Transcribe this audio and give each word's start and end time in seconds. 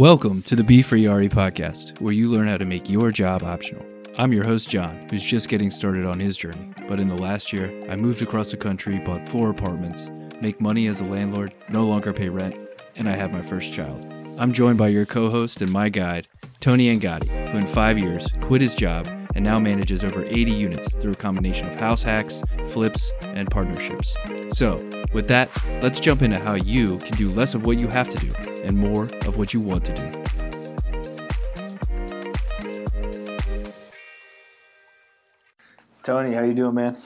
Welcome 0.00 0.40
to 0.44 0.56
the 0.56 0.64
Be 0.64 0.80
Free 0.80 1.06
RE 1.06 1.28
podcast, 1.28 2.00
where 2.00 2.14
you 2.14 2.30
learn 2.30 2.48
how 2.48 2.56
to 2.56 2.64
make 2.64 2.88
your 2.88 3.10
job 3.10 3.42
optional. 3.42 3.84
I'm 4.16 4.32
your 4.32 4.46
host, 4.46 4.70
John, 4.70 5.06
who's 5.10 5.22
just 5.22 5.50
getting 5.50 5.70
started 5.70 6.06
on 6.06 6.18
his 6.18 6.38
journey. 6.38 6.72
But 6.88 7.00
in 7.00 7.08
the 7.10 7.20
last 7.20 7.52
year, 7.52 7.78
I 7.86 7.96
moved 7.96 8.22
across 8.22 8.50
the 8.50 8.56
country, 8.56 8.98
bought 9.00 9.28
four 9.28 9.50
apartments, 9.50 10.08
make 10.40 10.58
money 10.58 10.86
as 10.86 11.00
a 11.00 11.04
landlord, 11.04 11.54
no 11.68 11.84
longer 11.84 12.14
pay 12.14 12.30
rent, 12.30 12.58
and 12.96 13.10
I 13.10 13.14
have 13.14 13.30
my 13.30 13.46
first 13.50 13.74
child. 13.74 14.02
I'm 14.38 14.54
joined 14.54 14.78
by 14.78 14.88
your 14.88 15.04
co 15.04 15.28
host 15.28 15.60
and 15.60 15.70
my 15.70 15.90
guide, 15.90 16.26
Tony 16.62 16.88
Angadi, 16.96 17.28
who 17.50 17.58
in 17.58 17.66
five 17.74 17.98
years 17.98 18.26
quit 18.40 18.62
his 18.62 18.74
job 18.74 19.06
and 19.34 19.44
now 19.44 19.58
manages 19.58 20.02
over 20.02 20.24
80 20.24 20.50
units 20.50 20.92
through 20.94 21.12
a 21.12 21.16
combination 21.16 21.66
of 21.66 21.80
house 21.80 22.02
hacks, 22.02 22.40
flips, 22.68 23.10
and 23.22 23.50
partnerships. 23.50 24.14
So, 24.54 24.76
with 25.12 25.28
that, 25.28 25.50
let's 25.82 26.00
jump 26.00 26.22
into 26.22 26.38
how 26.38 26.54
you 26.54 26.98
can 26.98 27.12
do 27.12 27.30
less 27.30 27.54
of 27.54 27.66
what 27.66 27.78
you 27.78 27.88
have 27.88 28.08
to 28.10 28.26
do 28.26 28.32
and 28.64 28.76
more 28.76 29.04
of 29.26 29.36
what 29.36 29.52
you 29.52 29.60
want 29.60 29.84
to 29.86 29.94
do. 29.96 30.24
Tony, 36.02 36.34
how 36.34 36.42
you 36.42 36.54
doing, 36.54 36.74
man? 36.74 36.96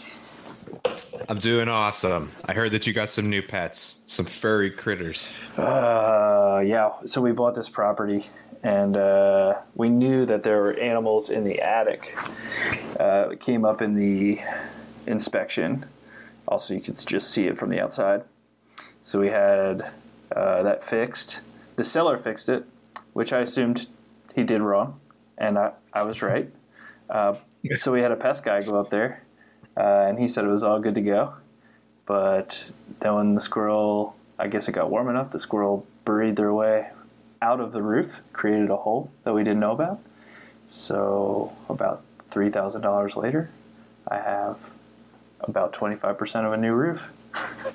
I'm 1.28 1.38
doing 1.38 1.68
awesome. 1.68 2.32
I 2.44 2.52
heard 2.52 2.72
that 2.72 2.86
you 2.86 2.92
got 2.92 3.08
some 3.08 3.30
new 3.30 3.40
pets, 3.40 4.00
some 4.04 4.26
furry 4.26 4.70
critters. 4.70 5.34
Uh, 5.56 6.62
yeah. 6.64 6.90
So 7.06 7.22
we 7.22 7.32
bought 7.32 7.54
this 7.54 7.68
property, 7.68 8.28
and 8.62 8.96
uh, 8.96 9.54
we 9.74 9.88
knew 9.88 10.26
that 10.26 10.42
there 10.42 10.60
were 10.60 10.74
animals 10.78 11.30
in 11.30 11.44
the 11.44 11.60
attic. 11.62 12.16
Uh, 13.00 13.30
it 13.32 13.40
came 13.40 13.64
up 13.64 13.80
in 13.80 13.94
the 13.94 14.40
inspection. 15.06 15.86
Also, 16.46 16.74
you 16.74 16.80
could 16.80 16.96
just 17.06 17.30
see 17.30 17.46
it 17.46 17.56
from 17.56 17.70
the 17.70 17.80
outside. 17.80 18.24
So 19.02 19.18
we 19.18 19.28
had 19.28 19.90
uh, 20.34 20.62
that 20.62 20.84
fixed. 20.84 21.40
The 21.76 21.84
seller 21.84 22.18
fixed 22.18 22.50
it, 22.50 22.66
which 23.14 23.32
I 23.32 23.40
assumed 23.40 23.86
he 24.34 24.44
did 24.44 24.60
wrong, 24.60 25.00
and 25.38 25.58
I, 25.58 25.72
I 25.92 26.02
was 26.02 26.20
right. 26.20 26.50
Uh, 27.08 27.36
so 27.78 27.92
we 27.92 28.02
had 28.02 28.12
a 28.12 28.16
pest 28.16 28.44
guy 28.44 28.62
go 28.62 28.78
up 28.78 28.90
there, 28.90 29.22
uh, 29.76 30.06
and 30.08 30.18
he 30.18 30.28
said 30.28 30.44
it 30.44 30.48
was 30.48 30.62
all 30.62 30.78
good 30.78 30.94
to 30.94 31.00
go. 31.00 31.34
But 32.06 32.66
then 33.00 33.14
when 33.14 33.34
the 33.34 33.40
squirrel, 33.40 34.16
I 34.38 34.48
guess 34.48 34.68
it 34.68 34.72
got 34.72 34.90
warm 34.90 35.08
enough, 35.08 35.30
the 35.30 35.38
squirrel 35.38 35.86
buried 36.04 36.36
their 36.36 36.52
way 36.52 36.90
out 37.40 37.60
of 37.60 37.72
the 37.72 37.82
roof, 37.82 38.20
created 38.32 38.70
a 38.70 38.76
hole 38.76 39.10
that 39.24 39.32
we 39.32 39.42
didn't 39.42 39.60
know 39.60 39.72
about. 39.72 40.00
So 40.68 41.52
about 41.68 42.02
three 42.30 42.50
thousand 42.50 42.82
dollars 42.82 43.16
later, 43.16 43.50
I 44.08 44.16
have 44.16 44.58
about 45.40 45.72
twenty 45.72 45.96
five 45.96 46.18
percent 46.18 46.46
of 46.46 46.52
a 46.52 46.56
new 46.56 46.72
roof. 46.72 47.10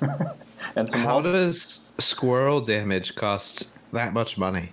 and 0.76 0.88
some 0.88 1.00
How 1.00 1.20
does 1.20 1.92
squirrel 1.98 2.60
damage 2.60 3.14
cost 3.14 3.70
that 3.92 4.12
much 4.12 4.38
money? 4.38 4.70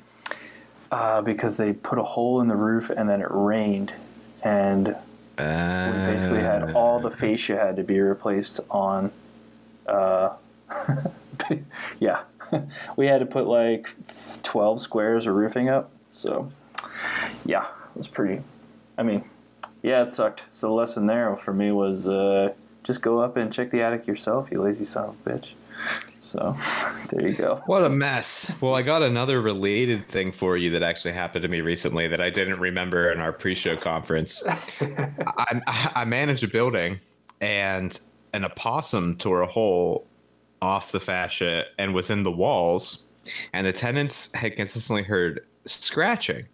Uh, 0.91 1.21
because 1.21 1.57
they 1.57 1.73
put 1.73 1.99
a 1.99 2.03
hole 2.03 2.39
in 2.41 2.47
the 2.47 2.55
roof 2.55 2.89
and 2.89 3.09
then 3.09 3.21
it 3.21 3.27
rained, 3.29 3.93
and 4.43 4.95
uh, 5.37 5.91
we 5.93 6.13
basically 6.13 6.41
had 6.41 6.73
all 6.73 6.99
the 6.99 7.11
fascia 7.11 7.57
had 7.57 7.75
to 7.75 7.83
be 7.83 7.99
replaced 7.99 8.59
on. 8.69 9.11
Uh, 9.85 10.33
yeah, 11.99 12.21
we 12.95 13.07
had 13.07 13.19
to 13.19 13.25
put 13.25 13.47
like 13.47 13.89
twelve 14.43 14.81
squares 14.81 15.27
of 15.27 15.35
roofing 15.35 15.69
up. 15.69 15.91
So, 16.11 16.51
yeah, 17.45 17.65
it 17.65 17.97
was 17.97 18.07
pretty. 18.07 18.41
I 18.97 19.03
mean, 19.03 19.23
yeah, 19.83 20.03
it 20.03 20.11
sucked. 20.11 20.43
So 20.51 20.67
the 20.67 20.73
lesson 20.73 21.05
there 21.05 21.35
for 21.35 21.53
me 21.53 21.71
was 21.71 22.07
uh, 22.07 22.53
just 22.83 23.01
go 23.01 23.19
up 23.19 23.37
and 23.37 23.53
check 23.53 23.69
the 23.69 23.81
attic 23.81 24.07
yourself, 24.07 24.49
you 24.51 24.61
lazy 24.61 24.85
son 24.85 25.09
of 25.09 25.27
a 25.27 25.29
bitch. 25.29 25.53
So 26.27 26.57
there 27.09 27.25
you 27.25 27.33
go. 27.33 27.61
What 27.67 27.83
a 27.83 27.89
mess. 27.89 28.51
Well, 28.59 28.75
I 28.75 28.81
got 28.81 29.01
another 29.01 29.41
related 29.41 30.07
thing 30.09 30.33
for 30.33 30.57
you 30.57 30.69
that 30.71 30.83
actually 30.83 31.13
happened 31.13 31.43
to 31.43 31.47
me 31.47 31.61
recently 31.61 32.07
that 32.09 32.19
I 32.19 32.29
didn't 32.29 32.59
remember 32.59 33.11
in 33.11 33.19
our 33.19 33.31
pre-show 33.31 33.77
conference. 33.77 34.43
I, 34.81 35.91
I 35.95 36.05
manage 36.05 36.43
a 36.43 36.49
building, 36.49 36.99
and 37.39 37.97
an 38.33 38.43
opossum 38.43 39.15
tore 39.15 39.41
a 39.41 39.47
hole 39.47 40.05
off 40.61 40.91
the 40.91 40.99
fascia 40.99 41.65
and 41.77 41.93
was 41.93 42.09
in 42.09 42.23
the 42.23 42.31
walls, 42.31 43.03
and 43.53 43.65
the 43.65 43.71
tenants 43.71 44.29
had 44.33 44.57
consistently 44.57 45.03
heard 45.03 45.45
scratching. 45.65 46.45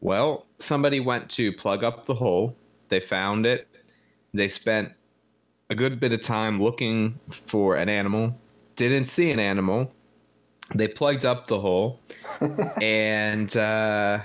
Well, 0.00 0.46
somebody 0.58 0.98
went 0.98 1.28
to 1.32 1.52
plug 1.52 1.84
up 1.84 2.06
the 2.06 2.14
hole. 2.14 2.56
They 2.88 3.00
found 3.00 3.44
it. 3.44 3.68
They 4.32 4.48
spent 4.48 4.92
a 5.68 5.74
good 5.74 6.00
bit 6.00 6.14
of 6.14 6.22
time 6.22 6.62
looking 6.62 7.20
for 7.28 7.76
an 7.76 7.90
animal 7.90 8.34
didn't 8.88 9.08
see 9.08 9.30
an 9.30 9.38
animal. 9.38 9.92
They 10.74 10.88
plugged 10.88 11.24
up 11.24 11.48
the 11.48 11.60
hole, 11.60 11.98
and 12.80 13.54
uh, 13.56 14.20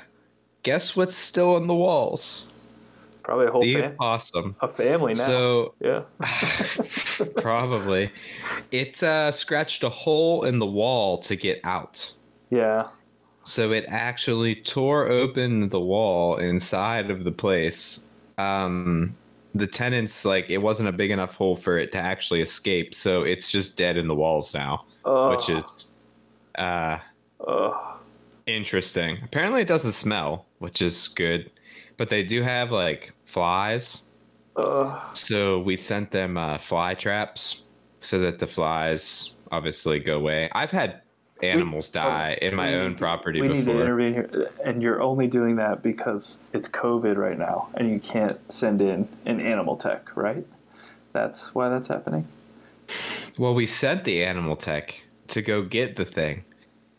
guess 0.63 0.95
what's 0.95 1.15
still 1.15 1.55
on 1.55 1.67
the 1.67 1.73
walls? 1.73 2.47
Probably 3.23 3.47
a 3.47 3.51
whole 3.51 3.63
the 3.63 3.73
fam- 3.73 3.91
opossum. 3.93 4.55
A 4.61 4.67
family 4.67 5.13
now. 5.13 5.25
So 5.25 5.73
yeah, 5.79 6.03
probably. 7.37 8.11
It 8.71 9.01
uh, 9.01 9.31
scratched 9.31 9.83
a 9.83 9.89
hole 9.89 10.45
in 10.45 10.59
the 10.59 10.65
wall 10.67 11.17
to 11.19 11.35
get 11.35 11.59
out. 11.63 12.13
Yeah. 12.51 12.89
So 13.43 13.71
it 13.71 13.85
actually 13.87 14.55
tore 14.55 15.07
open 15.07 15.69
the 15.69 15.79
wall 15.79 16.37
inside 16.37 17.09
of 17.09 17.23
the 17.23 17.31
place. 17.31 18.05
Um, 18.37 19.15
the 19.55 19.65
tenants 19.65 20.25
like 20.25 20.49
it 20.49 20.59
wasn't 20.59 20.87
a 20.87 20.91
big 20.91 21.09
enough 21.09 21.35
hole 21.35 21.55
for 21.55 21.79
it 21.79 21.91
to 21.93 21.97
actually 21.97 22.41
escape, 22.41 22.93
so 22.93 23.23
it's 23.23 23.49
just 23.49 23.77
dead 23.77 23.97
in 23.97 24.07
the 24.07 24.15
walls 24.15 24.53
now, 24.53 24.85
which 25.03 25.49
is 25.49 25.93
uh 26.55 26.99
interesting. 28.45 29.17
Apparently, 29.23 29.61
it 29.61 29.67
doesn't 29.67 29.93
smell, 29.93 30.45
which 30.59 30.81
is 30.81 31.07
good, 31.07 31.49
but 31.97 32.09
they 32.09 32.23
do 32.23 32.43
have 32.43 32.71
like 32.71 33.13
flies. 33.25 34.05
So 35.13 35.59
we 35.59 35.77
sent 35.77 36.11
them 36.11 36.37
uh, 36.37 36.57
fly 36.57 36.93
traps 36.93 37.63
so 37.99 38.19
that 38.19 38.39
the 38.39 38.47
flies 38.47 39.33
obviously 39.51 39.99
go 39.99 40.17
away. 40.17 40.49
I've 40.53 40.71
had 40.71 41.01
animals 41.43 41.89
we, 41.89 41.99
die 41.99 42.37
oh, 42.41 42.45
in 42.45 42.55
my 42.55 42.75
own 42.75 42.93
to, 42.93 42.97
property 42.97 43.41
we 43.41 43.47
before. 43.49 43.73
Need 43.73 43.79
to 43.79 43.81
intervene 43.81 44.13
here. 44.13 44.51
And 44.63 44.81
you're 44.81 45.01
only 45.01 45.27
doing 45.27 45.57
that 45.57 45.83
because 45.83 46.37
it's 46.53 46.67
COVID 46.67 47.17
right 47.17 47.37
now 47.37 47.69
and 47.75 47.89
you 47.89 47.99
can't 47.99 48.39
send 48.51 48.81
in 48.81 49.07
an 49.25 49.39
animal 49.39 49.75
tech, 49.75 50.15
right? 50.15 50.45
That's 51.13 51.53
why 51.53 51.69
that's 51.69 51.87
happening. 51.87 52.27
Well, 53.37 53.53
we 53.53 53.65
sent 53.65 54.03
the 54.03 54.23
animal 54.23 54.55
tech 54.55 55.01
to 55.27 55.41
go 55.41 55.63
get 55.63 55.95
the 55.95 56.05
thing, 56.05 56.43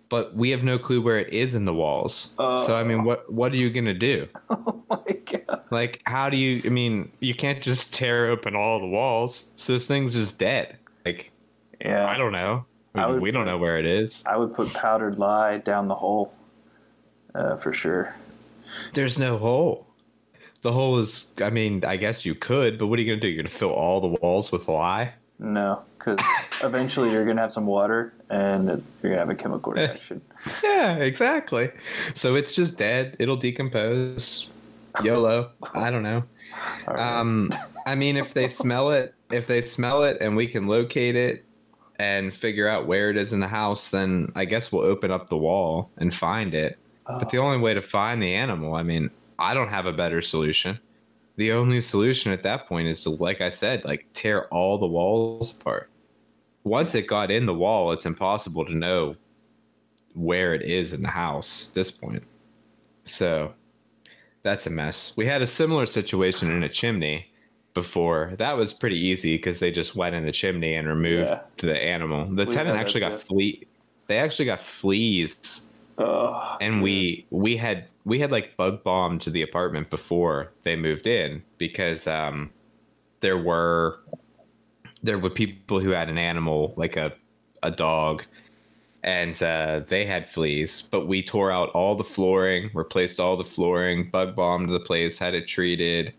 but 0.08 0.34
we 0.34 0.50
have 0.50 0.64
no 0.64 0.78
clue 0.78 1.00
where 1.00 1.18
it 1.18 1.32
is 1.32 1.54
in 1.54 1.64
the 1.64 1.74
walls. 1.74 2.32
Uh, 2.38 2.56
so 2.56 2.76
I 2.76 2.84
mean, 2.84 3.04
what 3.04 3.30
what 3.32 3.52
are 3.52 3.56
you 3.56 3.70
gonna 3.70 3.94
do? 3.94 4.28
Oh 4.50 4.82
my 4.88 5.12
god! 5.24 5.64
Like, 5.70 6.00
how 6.06 6.30
do 6.30 6.36
you? 6.36 6.62
I 6.64 6.68
mean, 6.68 7.10
you 7.18 7.34
can't 7.34 7.60
just 7.60 7.92
tear 7.92 8.28
open 8.28 8.54
all 8.54 8.78
the 8.78 8.86
walls. 8.86 9.50
So 9.56 9.72
this 9.72 9.84
thing's 9.84 10.14
just 10.14 10.38
dead. 10.38 10.76
Like, 11.04 11.32
yeah, 11.80 12.06
I 12.06 12.16
don't 12.16 12.32
know. 12.32 12.64
Would, 13.04 13.20
we 13.20 13.30
don't 13.30 13.46
know 13.46 13.58
where 13.58 13.78
it 13.78 13.86
is. 13.86 14.22
I 14.26 14.36
would 14.36 14.54
put 14.54 14.72
powdered 14.72 15.18
lye 15.18 15.58
down 15.58 15.88
the 15.88 15.94
hole, 15.94 16.34
uh, 17.34 17.56
for 17.56 17.72
sure. 17.72 18.14
There's 18.94 19.18
no 19.18 19.38
hole. 19.38 19.86
The 20.62 20.72
hole 20.72 20.98
is. 20.98 21.32
I 21.42 21.50
mean, 21.50 21.84
I 21.84 21.96
guess 21.96 22.24
you 22.24 22.34
could, 22.34 22.78
but 22.78 22.86
what 22.86 22.98
are 22.98 23.02
you 23.02 23.08
gonna 23.08 23.20
do? 23.20 23.28
You're 23.28 23.42
gonna 23.42 23.54
fill 23.54 23.70
all 23.70 24.00
the 24.00 24.18
walls 24.20 24.50
with 24.50 24.68
lye? 24.68 25.12
No, 25.38 25.82
because 25.98 26.18
eventually 26.62 27.10
you're 27.12 27.24
gonna 27.24 27.40
have 27.40 27.52
some 27.52 27.66
water 27.66 28.14
and 28.30 28.66
you're 28.68 29.12
gonna 29.12 29.18
have 29.18 29.30
a 29.30 29.34
chemical 29.34 29.72
reaction. 29.72 30.20
yeah, 30.64 30.96
exactly. 30.96 31.70
So 32.14 32.34
it's 32.34 32.54
just 32.54 32.76
dead. 32.76 33.16
It'll 33.18 33.36
decompose. 33.36 34.48
YOLO. 35.02 35.50
I 35.74 35.90
don't 35.90 36.02
know. 36.02 36.24
Right. 36.86 37.18
Um, 37.20 37.50
I 37.86 37.94
mean, 37.94 38.16
if 38.16 38.34
they 38.34 38.48
smell 38.48 38.90
it, 38.90 39.14
if 39.30 39.46
they 39.46 39.60
smell 39.60 40.04
it, 40.04 40.18
and 40.20 40.36
we 40.36 40.46
can 40.46 40.66
locate 40.66 41.16
it, 41.16 41.44
and 41.98 42.34
figure 42.34 42.68
out 42.68 42.86
where 42.86 43.10
it 43.10 43.16
is 43.16 43.32
in 43.32 43.40
the 43.40 43.48
house, 43.48 43.88
then 43.88 44.30
I 44.34 44.44
guess 44.44 44.70
we'll 44.70 44.84
open 44.84 45.10
up 45.10 45.28
the 45.28 45.36
wall 45.36 45.90
and 45.96 46.14
find 46.14 46.54
it. 46.54 46.78
Oh. 47.06 47.18
But 47.18 47.30
the 47.30 47.38
oh. 47.38 47.44
only 47.44 47.58
way 47.58 47.74
to 47.74 47.80
find 47.80 48.22
the 48.22 48.34
animal, 48.34 48.74
I 48.74 48.82
mean, 48.82 49.10
I 49.38 49.54
don't 49.54 49.68
have 49.68 49.86
a 49.86 49.92
better 49.92 50.20
solution. 50.20 50.78
The 51.36 51.52
only 51.52 51.80
solution 51.80 52.32
at 52.32 52.42
that 52.44 52.66
point 52.66 52.88
is 52.88 53.02
to, 53.02 53.10
like 53.10 53.40
I 53.40 53.50
said, 53.50 53.84
like 53.84 54.06
tear 54.14 54.46
all 54.48 54.78
the 54.78 54.86
walls 54.86 55.56
apart. 55.56 55.90
Once 56.64 56.94
it 56.94 57.06
got 57.06 57.30
in 57.30 57.46
the 57.46 57.54
wall, 57.54 57.92
it's 57.92 58.06
impossible 58.06 58.64
to 58.64 58.74
know 58.74 59.16
where 60.14 60.54
it 60.54 60.62
is 60.62 60.92
in 60.92 61.02
the 61.02 61.08
house 61.08 61.68
at 61.68 61.74
this 61.74 61.90
point. 61.90 62.22
So 63.04 63.52
that's 64.42 64.66
a 64.66 64.70
mess. 64.70 65.14
We 65.16 65.26
had 65.26 65.42
a 65.42 65.46
similar 65.46 65.86
situation 65.86 66.50
in 66.50 66.62
a 66.62 66.68
chimney 66.68 67.30
before. 67.76 68.32
That 68.38 68.56
was 68.56 68.72
pretty 68.72 68.98
easy 68.98 69.36
because 69.36 69.60
they 69.60 69.70
just 69.70 69.94
went 69.94 70.14
in 70.14 70.24
the 70.24 70.32
chimney 70.32 70.74
and 70.74 70.88
removed 70.88 71.28
yeah. 71.28 71.42
the 71.58 71.80
animal. 71.80 72.24
The 72.26 72.46
we 72.46 72.50
tenant 72.50 72.76
actually 72.76 73.00
got 73.00 73.20
flea. 73.20 73.66
They 74.08 74.18
actually 74.18 74.46
got 74.46 74.60
fleas. 74.60 75.68
Oh, 75.98 76.56
and 76.60 76.82
we 76.82 77.26
we 77.30 77.56
had 77.56 77.88
we 78.04 78.18
had 78.18 78.32
like 78.32 78.56
bug 78.56 78.82
bombed 78.82 79.20
to 79.22 79.30
the 79.30 79.42
apartment 79.42 79.90
before 79.90 80.52
they 80.62 80.74
moved 80.74 81.06
in 81.06 81.42
because 81.58 82.06
um 82.06 82.50
there 83.20 83.38
were 83.38 84.00
there 85.02 85.18
were 85.18 85.30
people 85.30 85.78
who 85.78 85.90
had 85.90 86.08
an 86.08 86.18
animal 86.18 86.72
like 86.76 86.96
a 86.96 87.12
a 87.62 87.70
dog 87.70 88.24
and 89.02 89.40
uh, 89.40 89.82
they 89.86 90.04
had 90.04 90.28
fleas. 90.28 90.88
But 90.90 91.06
we 91.06 91.22
tore 91.22 91.52
out 91.52 91.68
all 91.70 91.94
the 91.94 92.04
flooring, 92.04 92.70
replaced 92.74 93.20
all 93.20 93.36
the 93.36 93.44
flooring, 93.44 94.10
bug 94.10 94.34
bombed 94.34 94.68
the 94.68 94.80
place, 94.80 95.18
had 95.18 95.34
it 95.34 95.46
treated, 95.46 96.12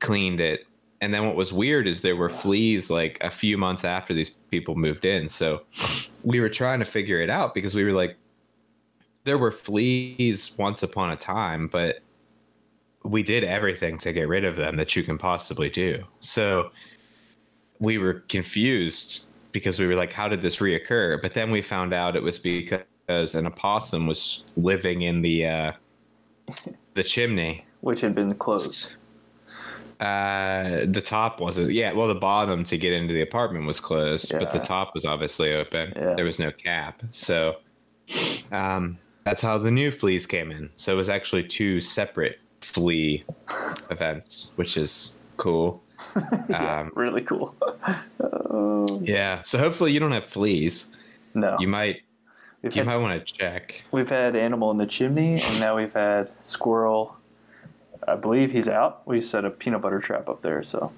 cleaned 0.00 0.40
it. 0.40 0.66
And 1.00 1.12
then 1.12 1.26
what 1.26 1.36
was 1.36 1.52
weird 1.52 1.86
is 1.86 2.00
there 2.00 2.16
were 2.16 2.30
fleas 2.30 2.90
like 2.90 3.18
a 3.22 3.30
few 3.30 3.58
months 3.58 3.84
after 3.84 4.14
these 4.14 4.30
people 4.50 4.76
moved 4.76 5.04
in. 5.04 5.28
So 5.28 5.62
we 6.24 6.40
were 6.40 6.48
trying 6.48 6.78
to 6.78 6.86
figure 6.86 7.20
it 7.20 7.28
out 7.28 7.54
because 7.54 7.74
we 7.74 7.84
were 7.84 7.92
like, 7.92 8.16
there 9.24 9.38
were 9.38 9.52
fleas 9.52 10.56
once 10.58 10.82
upon 10.82 11.10
a 11.10 11.16
time, 11.16 11.68
but 11.68 11.98
we 13.02 13.22
did 13.22 13.44
everything 13.44 13.98
to 13.98 14.12
get 14.12 14.28
rid 14.28 14.44
of 14.44 14.56
them 14.56 14.76
that 14.76 14.96
you 14.96 15.02
can 15.02 15.18
possibly 15.18 15.68
do. 15.68 16.02
So 16.20 16.70
we 17.78 17.98
were 17.98 18.14
confused 18.28 19.26
because 19.52 19.78
we 19.78 19.86
were 19.86 19.94
like, 19.94 20.12
how 20.12 20.28
did 20.28 20.40
this 20.40 20.56
reoccur? 20.56 21.20
But 21.20 21.34
then 21.34 21.50
we 21.50 21.62
found 21.62 21.92
out 21.92 22.16
it 22.16 22.22
was 22.22 22.38
because 22.38 23.34
an 23.34 23.46
opossum 23.46 24.06
was 24.06 24.44
living 24.56 25.02
in 25.02 25.22
the 25.22 25.46
uh, 25.46 25.72
the 26.94 27.02
chimney, 27.02 27.64
which 27.80 28.00
had 28.00 28.14
been 28.14 28.34
closed. 28.34 28.94
Uh, 30.00 30.84
the 30.86 31.02
top 31.02 31.40
wasn't. 31.40 31.72
Yeah, 31.72 31.92
well, 31.92 32.08
the 32.08 32.14
bottom 32.14 32.64
to 32.64 32.76
get 32.76 32.92
into 32.92 33.14
the 33.14 33.22
apartment 33.22 33.66
was 33.66 33.80
closed, 33.80 34.30
yeah. 34.30 34.38
but 34.38 34.52
the 34.52 34.58
top 34.58 34.92
was 34.94 35.06
obviously 35.06 35.54
open. 35.54 35.92
Yeah. 35.96 36.14
There 36.14 36.24
was 36.24 36.38
no 36.38 36.50
cap, 36.50 37.02
so 37.12 37.56
um, 38.52 38.98
that's 39.24 39.40
how 39.40 39.56
the 39.58 39.70
new 39.70 39.90
fleas 39.90 40.26
came 40.26 40.50
in. 40.50 40.70
So 40.76 40.92
it 40.92 40.96
was 40.96 41.08
actually 41.08 41.44
two 41.44 41.80
separate 41.80 42.38
flea 42.60 43.24
events, 43.90 44.52
which 44.56 44.76
is 44.76 45.16
cool. 45.38 45.82
yeah, 46.48 46.80
um, 46.80 46.92
really 46.94 47.22
cool. 47.22 47.54
um, 48.20 48.86
yeah. 49.02 49.42
So 49.44 49.58
hopefully 49.58 49.92
you 49.92 50.00
don't 50.00 50.12
have 50.12 50.26
fleas. 50.26 50.94
No. 51.34 51.56
You 51.58 51.68
might. 51.68 52.02
We've 52.62 52.74
you 52.74 52.80
had, 52.80 52.86
might 52.86 52.96
want 52.96 53.26
to 53.26 53.32
check. 53.32 53.82
We've 53.92 54.08
had 54.08 54.34
animal 54.34 54.70
in 54.72 54.78
the 54.78 54.86
chimney, 54.86 55.40
and 55.40 55.60
now 55.60 55.76
we've 55.76 55.92
had 55.92 56.30
squirrel. 56.42 57.16
I 58.06 58.14
believe 58.16 58.52
he's 58.52 58.68
out. 58.68 59.06
We 59.06 59.20
set 59.20 59.44
a 59.44 59.50
peanut 59.50 59.82
butter 59.82 59.98
trap 59.98 60.28
up 60.28 60.42
there, 60.42 60.62
so 60.62 60.92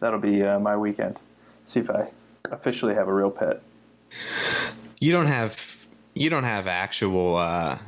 that'll 0.00 0.18
be 0.18 0.42
uh, 0.42 0.58
my 0.58 0.76
weekend. 0.76 1.20
See 1.64 1.80
if 1.80 1.90
I 1.90 2.08
officially 2.50 2.94
have 2.94 3.08
a 3.08 3.12
real 3.12 3.30
pet. 3.30 3.62
You 4.98 5.12
don't 5.12 5.26
have 5.26 5.76
you 6.14 6.30
don't 6.30 6.44
have 6.44 6.66
actual 6.66 7.36
uh, 7.36 7.78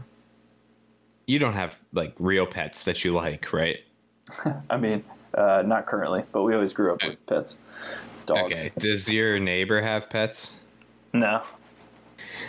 you 1.26 1.38
don't 1.38 1.55
have 1.55 1.79
like 1.93 2.15
real 2.19 2.47
pets 2.47 2.85
that 2.85 3.05
you 3.05 3.15
like, 3.15 3.53
right? 3.53 3.79
I 4.70 4.76
mean, 4.76 5.05
uh, 5.35 5.62
not 5.65 5.87
currently, 5.87 6.25
but 6.32 6.43
we 6.43 6.55
always 6.55 6.73
grew 6.73 6.93
up 6.93 7.03
with 7.03 7.25
pets. 7.26 7.56
Dogs. 8.26 8.59
Okay. 8.59 8.73
Does 8.79 9.09
your 9.09 9.38
neighbor 9.38 9.81
have 9.81 10.11
pets? 10.11 10.55
No. 11.12 11.43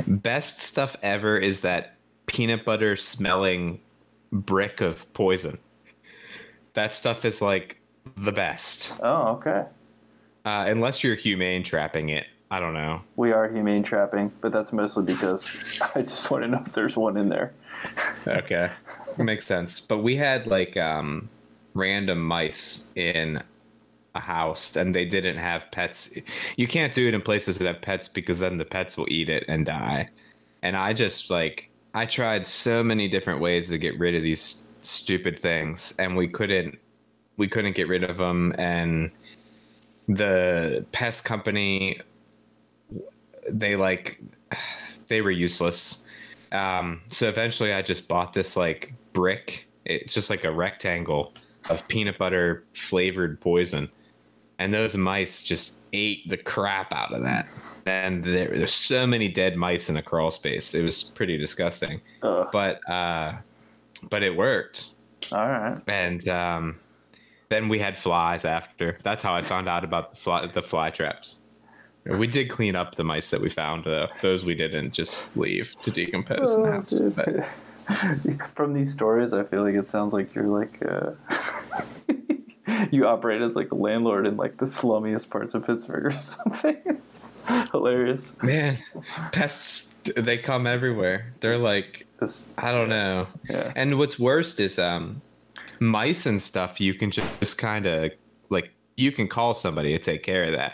Best 0.06 0.62
stuff 0.62 0.96
ever 1.02 1.38
is 1.38 1.62
that 1.62 1.96
peanut 2.26 2.66
butter 2.66 2.96
smelling 2.96 3.80
brick 4.32 4.82
of 4.82 5.12
poison. 5.14 5.58
That 6.74 6.94
stuff 6.94 7.26
is 7.26 7.42
like 7.42 7.80
the 8.18 8.32
best. 8.32 8.96
Oh, 9.02 9.34
okay. 9.34 9.66
Uh, 10.46 10.66
unless 10.68 11.04
you're 11.04 11.16
humane 11.16 11.64
trapping 11.64 12.10
it. 12.10 12.28
I 12.52 12.60
don't 12.60 12.74
know. 12.74 13.02
We 13.16 13.32
are 13.32 13.48
humane 13.48 13.84
trapping, 13.84 14.32
but 14.42 14.52
that's 14.52 14.74
mostly 14.74 15.04
because 15.04 15.50
I 15.96 16.02
just 16.02 16.32
want 16.32 16.44
to 16.44 16.48
know 16.48 16.64
if 16.66 16.74
there's 16.74 16.98
one 16.98 17.18
in 17.18 17.30
there. 17.30 17.54
okay. 18.28 18.72
Makes 19.18 19.46
sense. 19.46 19.80
But 19.80 20.00
we 20.00 20.16
had 20.16 20.48
like 20.48 20.78
um 20.78 21.30
random 21.74 22.26
mice 22.26 22.88
in 22.96 23.44
a 24.16 24.20
house 24.20 24.76
and 24.76 24.96
they 24.96 25.06
didn't 25.06 25.38
have 25.38 25.70
pets. 25.72 26.14
You 26.58 26.68
can't 26.68 26.94
do 26.94 27.08
it 27.08 27.14
in 27.14 27.22
places 27.22 27.58
that 27.58 27.68
have 27.68 27.82
pets 27.82 28.08
because 28.08 28.40
then 28.40 28.58
the 28.58 28.66
pets 28.66 28.98
will 28.98 29.08
eat 29.10 29.30
it 29.30 29.46
and 29.48 29.66
die. 29.66 30.10
And 30.64 30.76
I 30.76 30.94
just 30.94 31.30
like 31.30 31.70
I 31.94 32.06
tried 32.06 32.46
so 32.46 32.84
many 32.84 33.08
different 33.08 33.42
ways 33.42 33.70
to 33.70 33.78
get 33.78 33.98
rid 34.00 34.16
of 34.16 34.24
these 34.24 34.64
stupid 34.82 35.40
things 35.40 35.96
and 36.00 36.16
we 36.16 36.28
couldn't 36.28 36.78
we 37.38 37.48
couldn't 37.48 37.76
get 37.76 37.88
rid 37.88 38.04
of 38.04 38.18
them 38.18 38.54
and 38.58 39.12
the 40.08 40.86
pest 40.92 41.24
company 41.24 42.00
they 43.48 43.76
like 43.76 44.20
they 45.08 45.22
were 45.22 45.32
useless. 45.32 46.04
Um, 46.52 47.02
so 47.08 47.28
eventually 47.28 47.74
I 47.74 47.82
just 47.82 48.08
bought 48.08 48.34
this 48.34 48.56
like 48.56 48.94
brick. 49.14 49.68
It's 49.86 50.14
just 50.14 50.30
like 50.30 50.44
a 50.44 50.52
rectangle 50.52 51.34
of 51.70 51.86
peanut 51.88 52.18
butter 52.18 52.64
flavored 52.74 53.40
poison. 53.42 53.90
And 54.60 54.74
those 54.74 54.96
mice 54.96 55.44
just 55.44 55.78
ate 55.94 56.30
the 56.30 56.38
crap 56.38 56.92
out 56.92 57.14
of 57.14 57.24
that. 57.24 57.48
And 57.86 58.24
there, 58.24 58.50
there's 58.50 58.74
so 58.74 59.08
many 59.08 59.28
dead 59.28 59.56
mice 59.56 59.90
in 59.90 59.98
a 59.98 60.02
crawl 60.02 60.32
space. 60.32 60.74
It 60.74 60.84
was 60.84 61.04
pretty 61.04 61.38
disgusting. 61.38 62.02
But 62.52 62.88
uh, 62.90 63.38
but 64.02 64.24
it 64.24 64.36
worked. 64.36 64.90
All 65.32 65.48
right. 65.48 65.80
And 65.88 66.28
um, 66.28 66.80
then 67.50 67.70
we 67.70 67.80
had 67.80 67.98
flies 67.98 68.46
after. 68.46 68.98
That's 69.04 69.24
how 69.24 69.36
I 69.36 69.42
found 69.42 69.68
out 69.68 69.84
about 69.84 70.12
the 70.12 70.18
fly, 70.18 70.48
the 70.48 70.62
fly 70.62 70.90
traps. 70.90 71.38
We 72.06 72.28
did 72.28 72.50
clean 72.50 72.76
up 72.76 72.96
the 72.96 73.04
mice 73.04 73.30
that 73.30 73.42
we 73.42 73.50
found, 73.50 73.84
though. 73.84 74.08
Those 74.22 74.46
we 74.46 74.56
didn't 74.56 74.94
just 74.94 75.36
leave 75.36 75.76
to 75.84 75.92
decompose 75.92 76.54
in 76.54 76.64
the 76.64 76.72
house. 76.72 77.00
But... 77.00 77.48
From 78.56 78.74
these 78.74 78.92
stories, 78.92 79.34
I 79.34 79.44
feel 79.44 79.64
like 79.64 79.76
it 79.76 79.88
sounds 79.88 80.14
like 80.14 80.34
you're 80.34 80.48
like 80.48 80.80
uh, 80.88 81.12
you 82.92 83.08
operate 83.08 83.42
as 83.42 83.56
like 83.56 83.72
a 83.72 83.76
landlord 83.76 84.28
in 84.28 84.38
like 84.38 84.58
the 84.58 84.66
slummiest 84.66 85.30
parts 85.30 85.54
of 85.54 85.66
Pittsburgh 85.66 86.06
or 86.06 86.12
something. 86.20 86.78
It's 86.86 87.48
hilarious. 87.72 88.34
Man, 88.42 88.78
pests 89.32 89.94
they 90.16 90.38
come 90.38 90.68
everywhere. 90.68 91.34
They're 91.40 91.58
like 91.58 92.06
I 92.58 92.72
don't 92.72 92.90
know. 92.90 93.28
Yeah. 93.50 93.72
And 93.76 93.98
what's 93.98 94.20
worst 94.20 94.60
is 94.60 94.78
um 94.80 95.22
mice 95.80 96.26
and 96.26 96.42
stuff 96.42 96.82
you 96.82 96.94
can 96.94 97.12
just 97.12 97.58
kind 97.58 97.86
of 97.86 98.12
like 98.50 98.72
you 98.98 99.12
can 99.12 99.28
call 99.28 99.54
somebody 99.54 99.94
to 99.94 100.00
take 100.00 100.24
care 100.24 100.44
of 100.44 100.52
that 100.52 100.74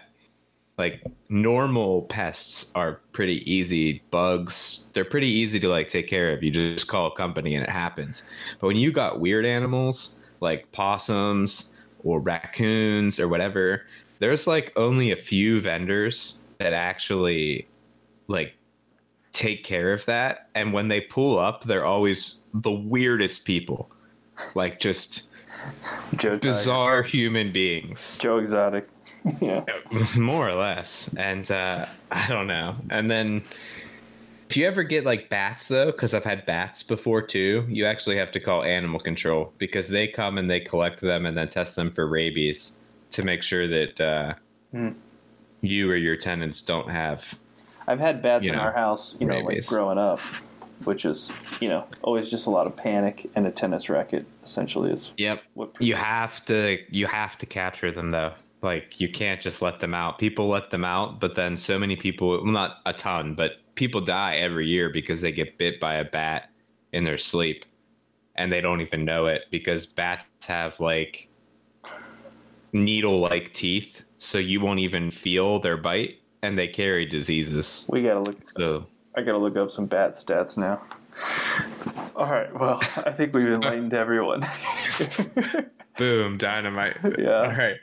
like 0.77 1.01
normal 1.29 2.03
pests 2.03 2.71
are 2.75 2.99
pretty 3.13 3.49
easy 3.51 4.01
bugs 4.09 4.87
they're 4.93 5.05
pretty 5.05 5.27
easy 5.27 5.59
to 5.59 5.69
like 5.69 5.87
take 5.87 6.07
care 6.07 6.33
of 6.33 6.43
you 6.43 6.49
just 6.49 6.87
call 6.87 7.07
a 7.07 7.15
company 7.15 7.55
and 7.55 7.63
it 7.63 7.69
happens 7.69 8.27
but 8.59 8.67
when 8.67 8.77
you 8.77 8.91
got 8.91 9.19
weird 9.19 9.45
animals 9.45 10.15
like 10.41 10.69
possums 10.71 11.71
or 12.03 12.19
raccoons 12.19 13.19
or 13.19 13.27
whatever 13.27 13.85
there's 14.19 14.47
like 14.47 14.73
only 14.75 15.11
a 15.11 15.15
few 15.15 15.61
vendors 15.61 16.39
that 16.57 16.73
actually 16.73 17.67
like 18.27 18.55
take 19.35 19.63
care 19.63 19.91
of 19.91 20.05
that 20.05 20.49
and 20.55 20.73
when 20.73 20.87
they 20.87 21.01
pull 21.01 21.37
up 21.37 21.63
they're 21.65 21.85
always 21.85 22.37
the 22.53 22.71
weirdest 22.71 23.45
people 23.45 23.91
like 24.55 24.79
just 24.79 25.27
Joe 26.15 26.37
bizarre 26.37 27.01
Tiger. 27.01 27.07
human 27.07 27.51
beings 27.51 28.17
joe 28.19 28.37
exotic 28.37 28.87
yeah. 29.41 29.63
More 30.15 30.47
or 30.47 30.53
less. 30.53 31.13
And 31.17 31.49
uh, 31.49 31.87
I 32.11 32.27
don't 32.27 32.47
know. 32.47 32.75
And 32.89 33.09
then 33.09 33.43
if 34.49 34.57
you 34.57 34.67
ever 34.67 34.83
get 34.83 35.05
like 35.05 35.29
bats 35.29 35.67
though, 35.67 35.87
because 35.87 36.13
I've 36.13 36.23
had 36.23 36.45
bats 36.45 36.83
before 36.83 37.21
too, 37.21 37.65
you 37.67 37.85
actually 37.85 38.17
have 38.17 38.31
to 38.31 38.39
call 38.39 38.63
animal 38.63 38.99
control 38.99 39.51
because 39.57 39.89
they 39.89 40.07
come 40.07 40.37
and 40.37 40.49
they 40.49 40.59
collect 40.59 41.01
them 41.01 41.25
and 41.25 41.35
then 41.37 41.47
test 41.47 41.75
them 41.75 41.91
for 41.91 42.07
rabies 42.07 42.77
to 43.11 43.23
make 43.23 43.41
sure 43.41 43.67
that 43.67 44.01
uh, 44.01 44.33
mm. 44.73 44.93
you 45.61 45.89
or 45.89 45.95
your 45.95 46.17
tenants 46.17 46.61
don't 46.61 46.89
have. 46.89 47.37
I've 47.87 47.99
had 47.99 48.21
bats 48.21 48.45
in 48.45 48.53
know, 48.53 48.59
our 48.59 48.71
house, 48.71 49.15
you 49.19 49.27
know, 49.27 49.35
rabies. 49.35 49.65
like 49.65 49.77
growing 49.77 49.97
up, 49.97 50.19
which 50.83 51.05
is 51.05 51.31
you 51.59 51.69
know 51.69 51.85
always 52.01 52.29
just 52.29 52.47
a 52.47 52.49
lot 52.49 52.67
of 52.67 52.75
panic 52.75 53.29
and 53.35 53.45
a 53.47 53.51
tennis 53.51 53.89
racket. 53.89 54.25
Essentially, 54.43 54.91
is 54.91 55.11
yep. 55.17 55.41
You 55.79 55.95
have 55.95 56.43
to 56.45 56.79
you 56.89 57.07
have 57.07 57.37
to 57.39 57.45
capture 57.45 57.91
them 57.91 58.11
though. 58.11 58.33
Like 58.61 58.99
you 58.99 59.09
can't 59.09 59.41
just 59.41 59.61
let 59.61 59.79
them 59.79 59.93
out. 59.93 60.17
People 60.17 60.47
let 60.47 60.71
them 60.71 60.83
out, 60.83 61.19
but 61.19 61.35
then 61.35 61.55
so 61.55 61.77
many 61.77 61.95
people, 61.95 62.29
well, 62.29 62.45
not 62.45 62.77
a 62.85 62.93
ton, 62.93 63.35
but 63.35 63.57
people 63.75 64.01
die 64.01 64.35
every 64.37 64.67
year 64.67 64.89
because 64.89 65.21
they 65.21 65.31
get 65.31 65.57
bit 65.57 65.79
by 65.79 65.95
a 65.95 66.03
bat 66.03 66.49
in 66.91 67.03
their 67.03 67.17
sleep 67.17 67.65
and 68.35 68.51
they 68.51 68.61
don't 68.61 68.81
even 68.81 69.05
know 69.05 69.27
it 69.27 69.43
because 69.51 69.85
bats 69.85 70.25
have 70.47 70.79
like 70.79 71.27
needle 72.73 73.19
like 73.19 73.53
teeth 73.53 74.03
so 74.17 74.37
you 74.37 74.59
won't 74.59 74.79
even 74.79 75.11
feel 75.11 75.59
their 75.59 75.77
bite 75.77 76.19
and 76.45 76.57
they 76.57 76.67
carry 76.67 77.05
diseases. 77.05 77.85
We 77.89 78.03
gotta 78.03 78.21
look 78.21 78.37
so 78.47 78.85
I 79.15 79.21
gotta 79.21 79.37
look 79.37 79.57
up 79.57 79.71
some 79.71 79.87
bat 79.87 80.13
stats 80.13 80.57
now. 80.57 80.81
All 82.15 82.29
right, 82.29 82.53
well, 82.57 82.79
I 82.97 83.11
think 83.11 83.33
we've 83.33 83.47
enlightened 83.47 83.93
everyone. 84.05 84.45
Boom, 85.97 86.37
dynamite. 86.37 86.97
Yeah. 87.17 87.41
All 87.41 87.55
right. 87.55 87.77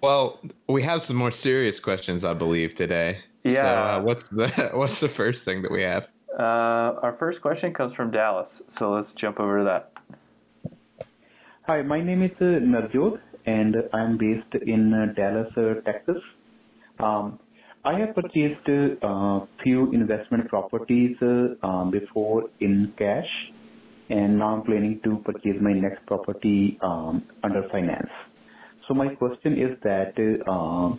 Well, 0.00 0.40
we 0.68 0.82
have 0.82 1.02
some 1.02 1.16
more 1.16 1.32
serious 1.32 1.80
questions, 1.80 2.24
I 2.24 2.32
believe, 2.34 2.76
today. 2.76 3.18
Yeah. 3.42 3.52
So, 3.52 3.68
uh, 3.68 4.02
what's 4.02 4.28
the 4.28 4.70
what's 4.74 5.00
the 5.00 5.08
first 5.08 5.44
thing 5.44 5.62
that 5.62 5.70
we 5.70 5.82
have? 5.82 6.08
Uh, 6.38 6.94
our 7.02 7.12
first 7.18 7.42
question 7.42 7.72
comes 7.72 7.94
from 7.94 8.10
Dallas, 8.10 8.62
so 8.68 8.92
let's 8.92 9.12
jump 9.12 9.40
over 9.40 9.58
to 9.58 9.64
that. 9.64 9.92
Hi, 11.66 11.82
my 11.82 12.00
name 12.00 12.22
is 12.22 12.30
uh, 12.40 12.60
Narjot, 12.72 13.20
and 13.44 13.76
I'm 13.92 14.16
based 14.16 14.54
in 14.54 14.94
uh, 14.94 15.06
Dallas, 15.16 15.52
uh, 15.56 15.74
Texas. 15.84 16.22
Um, 17.00 17.38
I 17.84 17.98
have 18.00 18.14
purchased 18.14 18.68
a 18.68 19.06
uh, 19.06 19.46
few 19.62 19.92
investment 19.92 20.48
properties 20.48 21.16
uh, 21.22 21.64
um, 21.64 21.92
before 21.92 22.50
in 22.58 22.92
cash, 22.98 23.28
and 24.10 24.38
now 24.38 24.56
I'm 24.56 24.62
planning 24.62 25.00
to 25.04 25.22
purchase 25.24 25.56
my 25.60 25.72
next 25.72 26.04
property 26.06 26.76
um, 26.82 27.24
under 27.44 27.68
finance. 27.70 28.10
So 28.88 28.94
my 28.94 29.14
question 29.14 29.52
is 29.52 29.78
that 29.84 30.14
uh, 30.50 30.96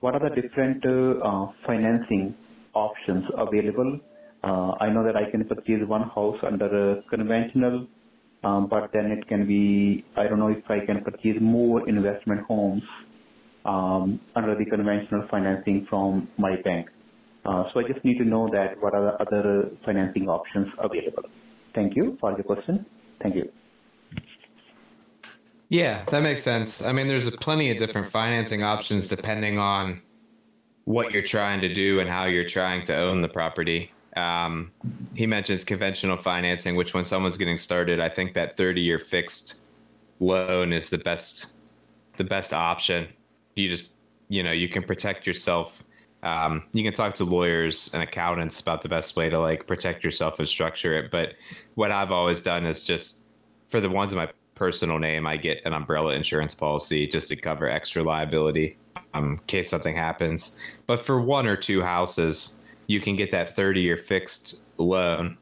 what 0.00 0.14
are 0.14 0.30
the 0.30 0.40
different 0.40 0.84
uh, 0.86 1.52
financing 1.66 2.34
options 2.72 3.24
available? 3.36 4.00
Uh, 4.42 4.72
I 4.80 4.88
know 4.88 5.04
that 5.04 5.16
I 5.16 5.30
can 5.30 5.44
purchase 5.46 5.86
one 5.86 6.08
house 6.08 6.38
under 6.42 7.02
conventional, 7.10 7.86
um, 8.44 8.68
but 8.70 8.90
then 8.94 9.12
it 9.12 9.28
can 9.28 9.46
be 9.46 10.04
I 10.16 10.26
don't 10.26 10.38
know 10.38 10.48
if 10.48 10.64
I 10.70 10.86
can 10.86 11.04
purchase 11.04 11.36
more 11.40 11.86
investment 11.86 12.46
homes 12.46 12.82
um, 13.64 14.20
under 14.36 14.54
the 14.54 14.64
conventional 14.64 15.26
financing 15.30 15.86
from 15.88 16.28
my 16.38 16.56
bank. 16.62 16.88
Uh, 17.44 17.64
so 17.72 17.80
I 17.80 17.82
just 17.84 18.04
need 18.04 18.18
to 18.18 18.24
know 18.24 18.48
that 18.52 18.80
what 18.80 18.94
are 18.94 19.02
the 19.02 19.22
other 19.22 19.70
financing 19.84 20.28
options 20.28 20.68
available. 20.78 21.24
Thank 21.74 21.96
you 21.96 22.16
for 22.20 22.34
the 22.36 22.42
question. 22.42 22.86
Thank 23.22 23.36
you. 23.36 23.50
Yeah, 25.68 26.04
that 26.06 26.22
makes 26.22 26.42
sense. 26.42 26.84
I 26.84 26.92
mean, 26.92 27.08
there's 27.08 27.34
plenty 27.36 27.70
of 27.70 27.78
different 27.78 28.08
financing 28.10 28.62
options 28.62 29.08
depending 29.08 29.58
on 29.58 30.00
what 30.84 31.12
you're 31.12 31.22
trying 31.22 31.60
to 31.62 31.72
do 31.72 32.00
and 32.00 32.08
how 32.08 32.24
you're 32.24 32.48
trying 32.48 32.84
to 32.84 32.96
own 32.96 33.20
the 33.20 33.28
property. 33.28 33.90
Um, 34.16 34.70
he 35.14 35.26
mentions 35.26 35.64
conventional 35.64 36.16
financing, 36.16 36.76
which 36.76 36.94
when 36.94 37.04
someone's 37.04 37.36
getting 37.36 37.56
started, 37.56 37.98
I 37.98 38.08
think 38.08 38.34
that 38.34 38.56
30 38.56 38.80
year 38.80 38.98
fixed 38.98 39.60
loan 40.20 40.72
is 40.72 40.90
the 40.90 40.98
best 40.98 41.54
the 42.16 42.24
best 42.24 42.52
option 42.52 43.08
you 43.56 43.68
just 43.68 43.90
you 44.28 44.42
know 44.42 44.52
you 44.52 44.68
can 44.68 44.82
protect 44.82 45.26
yourself 45.26 45.82
um, 46.22 46.62
you 46.72 46.82
can 46.82 46.94
talk 46.94 47.14
to 47.16 47.24
lawyers 47.24 47.90
and 47.92 48.02
accountants 48.02 48.58
about 48.58 48.80
the 48.80 48.88
best 48.88 49.14
way 49.14 49.28
to 49.28 49.38
like 49.38 49.66
protect 49.66 50.02
yourself 50.02 50.38
and 50.38 50.48
structure 50.48 50.96
it 50.96 51.10
but 51.10 51.34
what 51.74 51.90
i've 51.90 52.12
always 52.12 52.40
done 52.40 52.64
is 52.64 52.84
just 52.84 53.20
for 53.68 53.80
the 53.80 53.90
ones 53.90 54.12
in 54.12 54.18
my 54.18 54.28
personal 54.54 54.98
name 54.98 55.26
i 55.26 55.36
get 55.36 55.60
an 55.64 55.72
umbrella 55.72 56.14
insurance 56.14 56.54
policy 56.54 57.06
just 57.06 57.28
to 57.28 57.36
cover 57.36 57.68
extra 57.68 58.02
liability 58.02 58.76
um, 59.14 59.32
in 59.32 59.38
case 59.46 59.70
something 59.70 59.96
happens. 59.96 60.56
But 60.86 61.00
for 61.00 61.20
one 61.20 61.46
or 61.46 61.56
two 61.56 61.82
houses 61.82 62.58
you 62.86 63.00
can 63.00 63.16
get 63.16 63.30
that 63.30 63.56
30 63.56 63.80
year 63.80 63.96
fixed 63.96 64.62
loan 64.76 65.38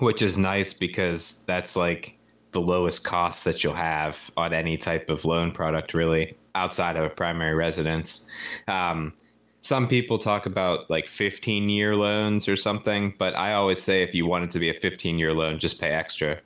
which 0.00 0.20
is 0.20 0.36
nice 0.36 0.72
because 0.72 1.40
that's 1.46 1.76
like 1.76 2.18
the 2.50 2.60
lowest 2.60 3.04
cost 3.04 3.44
that 3.44 3.62
you'll 3.62 3.72
have 3.72 4.30
on 4.36 4.52
any 4.52 4.76
type 4.76 5.08
of 5.08 5.24
loan 5.24 5.52
product 5.52 5.94
really 5.94 6.36
outside 6.56 6.96
of 6.96 7.04
a 7.04 7.10
primary 7.10 7.54
residence. 7.54 8.26
Um, 8.66 9.12
some 9.60 9.88
people 9.88 10.18
talk 10.18 10.46
about 10.46 10.88
like 10.90 11.08
15 11.08 11.68
year 11.68 11.96
loans 11.96 12.48
or 12.48 12.56
something, 12.56 13.14
but 13.18 13.36
I 13.36 13.54
always 13.54 13.82
say 13.82 14.02
if 14.02 14.14
you 14.14 14.24
want 14.26 14.44
it 14.44 14.50
to 14.52 14.58
be 14.58 14.70
a 14.70 14.74
15 14.74 15.18
year 15.18 15.34
loan, 15.34 15.58
just 15.58 15.80
pay 15.80 15.90
extra. 15.90 16.40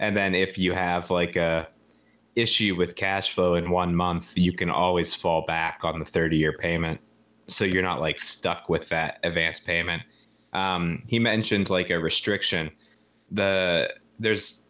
And 0.00 0.16
then 0.16 0.34
if 0.34 0.58
you 0.58 0.72
have 0.72 1.10
like 1.10 1.36
a 1.36 1.68
issue 2.34 2.74
with 2.74 2.96
cash 2.96 3.32
flow 3.32 3.54
in 3.54 3.70
one 3.70 3.94
month, 3.94 4.36
you 4.36 4.52
can 4.52 4.70
always 4.70 5.14
fall 5.14 5.44
back 5.46 5.80
on 5.84 6.00
the 6.00 6.04
30 6.04 6.36
year 6.36 6.52
payment. 6.52 7.00
So 7.46 7.64
you're 7.64 7.82
not 7.82 8.00
like 8.00 8.18
stuck 8.18 8.68
with 8.68 8.88
that 8.88 9.20
advance 9.22 9.60
payment. 9.60 10.02
Um, 10.52 11.02
he 11.06 11.18
mentioned 11.18 11.70
like 11.70 11.90
a 11.90 11.98
restriction. 11.98 12.70
The 13.30 13.94
there's 14.18 14.62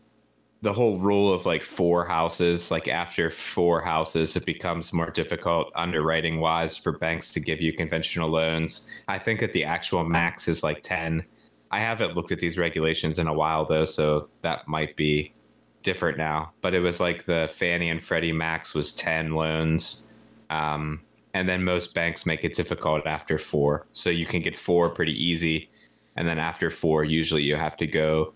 the 0.65 0.73
whole 0.73 0.99
rule 0.99 1.31
of 1.31 1.45
like 1.45 1.63
four 1.63 2.07
houses, 2.07 2.71
like 2.71 2.89
after 2.89 3.31
four 3.31 3.83
houses, 3.83 4.35
it 4.35 4.47
becomes 4.47 4.95
more 4.95 5.11
difficult 5.11 5.71
underwriting 5.77 6.41
wise 6.41 6.75
for 6.75 6.93
banks 6.93 7.31
to 7.33 7.39
give 7.39 7.61
you 7.61 7.71
conventional 7.71 8.31
loans. 8.31 8.89
I 9.07 9.19
think 9.19 9.41
that 9.41 9.53
the 9.53 9.63
actual 9.63 10.05
max 10.05 10.49
is 10.49 10.63
like 10.63 10.83
10. 10.83 11.23
I 11.71 11.81
haven't 11.81 12.15
looked 12.15 12.33
at 12.33 12.41
these 12.41 12.57
regulations 12.57 13.19
in 13.19 13.27
a 13.27 13.35
while 13.35 13.67
though, 13.67 13.85
so 13.85 14.31
that 14.41 14.67
might 14.67 14.97
be 14.97 15.35
different 15.83 16.17
now. 16.17 16.53
But 16.63 16.73
it 16.73 16.81
was 16.81 16.99
like 16.99 17.27
the 17.27 17.51
Fannie 17.55 17.91
and 17.91 18.03
Freddie 18.03 18.33
max 18.33 18.73
was 18.73 18.91
10 18.95 19.33
loans. 19.33 20.05
Um, 20.49 21.03
and 21.35 21.47
then 21.47 21.63
most 21.63 21.95
banks 21.95 22.25
make 22.25 22.43
it 22.43 22.55
difficult 22.55 23.07
after 23.07 23.37
four. 23.37 23.87
So 23.93 24.09
you 24.09 24.25
can 24.25 24.41
get 24.41 24.57
four 24.57 24.89
pretty 24.89 25.13
easy. 25.13 25.69
And 26.17 26.27
then 26.27 26.39
after 26.39 26.71
four, 26.71 27.05
usually 27.05 27.43
you 27.43 27.57
have 27.57 27.77
to 27.77 27.87
go 27.87 28.33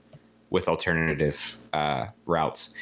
with 0.50 0.69
alternative 0.69 1.59
uh, 1.73 2.07
routes. 2.26 2.75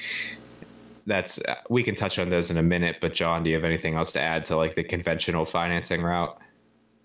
That's 1.07 1.39
uh, 1.39 1.57
we 1.69 1.83
can 1.83 1.95
touch 1.95 2.19
on 2.19 2.31
those 2.31 2.51
in 2.51 2.57
a 2.57 2.63
minute. 2.63 2.97
But 3.01 3.15
John, 3.15 3.45
do 3.45 3.51
you 3.51 3.57
have 3.57 3.65
anything 3.65 3.95
else 3.95 4.13
to 4.13 4.21
add 4.21 4.45
to 4.47 4.57
like 4.57 4.75
the 4.75 4.85
conventional 4.85 5.45
financing 5.45 6.03
route? 6.03 6.37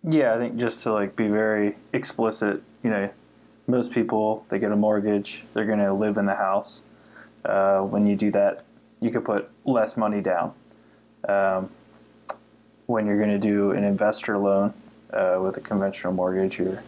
Yeah, 0.03 0.33
I 0.33 0.37
think 0.37 0.57
just 0.57 0.81
to 0.83 0.93
like 0.93 1.15
be 1.15 1.27
very 1.27 1.75
explicit, 1.93 2.63
you 2.83 2.89
know, 2.89 3.09
most 3.67 3.91
people 3.91 4.45
they 4.49 4.57
get 4.57 4.71
a 4.71 4.75
mortgage, 4.75 5.43
they're 5.53 5.65
going 5.65 5.79
to 5.79 5.93
live 5.93 6.17
in 6.17 6.25
the 6.25 6.35
house. 6.35 6.81
Uh, 7.45 7.81
when 7.81 8.05
you 8.05 8.15
do 8.15 8.31
that, 8.31 8.63
you 8.99 9.11
could 9.11 9.25
put 9.25 9.49
less 9.65 9.97
money 9.97 10.21
down. 10.21 10.53
Um, 11.27 11.69
when 12.87 13.05
you're 13.05 13.17
going 13.17 13.29
to 13.29 13.39
do 13.39 13.71
an 13.71 13.83
investor 13.83 14.37
loan 14.37 14.73
uh, 15.13 15.39
with 15.41 15.57
a 15.57 15.61
conventional 15.61 16.13
mortgage, 16.13 16.59
you're 16.59 16.83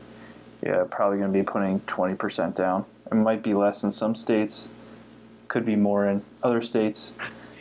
yeah, 0.61 0.83
probably 0.89 1.17
going 1.17 1.31
to 1.31 1.37
be 1.37 1.43
putting 1.43 1.79
20% 1.81 2.55
down. 2.55 2.85
It 3.13 3.21
might 3.21 3.43
be 3.43 3.53
less 3.53 3.83
in 3.83 3.91
some 3.91 4.15
states, 4.15 4.69
could 5.47 5.65
be 5.65 5.75
more 5.75 6.07
in 6.07 6.23
other 6.41 6.63
states. 6.63 7.13